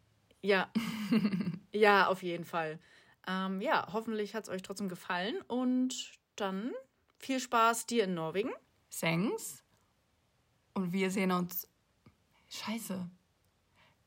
Ja, 0.41 0.69
ja, 1.71 2.07
auf 2.07 2.23
jeden 2.23 2.45
Fall. 2.45 2.79
Ähm, 3.27 3.61
ja, 3.61 3.87
hoffentlich 3.91 4.33
hat 4.35 4.43
es 4.43 4.49
euch 4.49 4.61
trotzdem 4.61 4.89
gefallen 4.89 5.41
und 5.47 6.13
dann 6.35 6.71
viel 7.17 7.39
Spaß 7.39 7.85
dir 7.85 8.05
in 8.05 8.13
Norwegen. 8.13 8.51
Thanks. 8.99 9.63
Und 10.73 10.93
wir 10.93 11.11
sehen 11.11 11.31
uns. 11.31 11.67
Scheiße. 12.49 13.09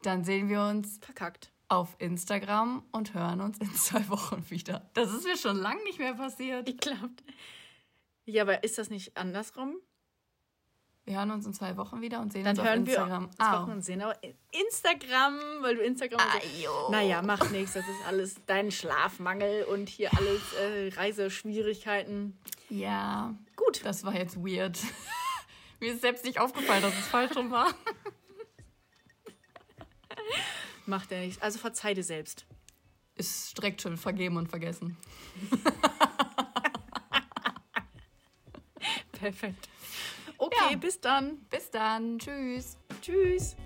Dann 0.03 0.25
sehen 0.25 0.49
wir 0.49 0.63
uns. 0.63 0.99
Verkackt 0.99 1.53
auf 1.69 1.97
Instagram 1.99 2.83
und 2.93 3.15
hören 3.15 3.41
uns 3.41 3.59
in 3.59 3.73
zwei 3.75 4.09
Wochen 4.09 4.49
wieder. 4.51 4.91
Das 4.95 5.13
ist 5.13 5.25
mir 5.25 5.37
schon 5.37 5.57
lange 5.57 5.83
nicht 5.85 5.99
mehr 5.99 6.15
passiert. 6.15 6.69
Ich 6.69 6.79
glaube. 6.79 7.15
Ja, 8.25 8.43
aber 8.43 8.65
ist 8.65 8.79
das 8.79 8.91
nicht 8.91 9.17
andersrum? 9.17 9.77
Wir 11.09 11.17
hören 11.17 11.31
uns 11.31 11.47
in 11.47 11.55
zwei 11.55 11.75
Wochen 11.79 12.03
wieder 12.03 12.21
und 12.21 12.31
sehen 12.35 12.45
Dann 12.45 12.59
uns 12.59 12.69
hören 12.69 12.83
auf 12.83 12.87
wir 12.87 12.95
Instagram. 12.97 13.25
uns 13.25 13.37
zwei 13.37 13.53
Wochen 13.53 13.71
und 13.71 13.81
sehen. 13.83 14.03
Aber 14.03 14.15
Instagram, 14.51 15.39
weil 15.63 15.77
du 15.77 15.83
Instagram. 15.83 16.21
und 16.21 16.43
so-. 16.63 16.91
Naja, 16.91 17.23
macht 17.23 17.51
nichts. 17.51 17.73
Das 17.73 17.89
ist 17.89 18.07
alles 18.07 18.35
dein 18.45 18.71
Schlafmangel 18.71 19.65
und 19.65 19.89
hier 19.89 20.13
alles 20.15 20.43
äh, 20.61 20.89
Reiseschwierigkeiten. 20.95 22.39
Ja, 22.69 23.35
Gut. 23.57 23.81
das 23.87 24.05
war 24.05 24.15
jetzt 24.15 24.37
weird. 24.37 24.79
Mir 25.81 25.95
ist 25.95 26.03
selbst 26.03 26.27
nicht 26.27 26.39
aufgefallen, 26.41 26.83
dass 26.83 26.93
es 26.93 27.07
falsch 27.07 27.35
rum 27.37 27.51
war. 27.51 27.73
Macht 30.85 31.11
ja 31.11 31.21
nichts. 31.21 31.41
Also 31.41 31.59
verzeih 31.59 31.95
dir 31.95 32.05
selbst. 32.05 32.45
Ist 33.15 33.57
direkt 33.57 33.81
schon 33.81 33.97
vergeben 33.97 34.37
und 34.37 34.51
vergessen. 34.51 34.99
Perfekt. 39.13 39.71
Okay, 40.39 40.57
Ja. 40.73 40.77
bis 40.77 41.01
dann. 41.01 41.39
Bis 41.51 41.71
dann. 41.71 42.19
Tschüss. 42.19 42.77
Tschüss. 43.03 43.57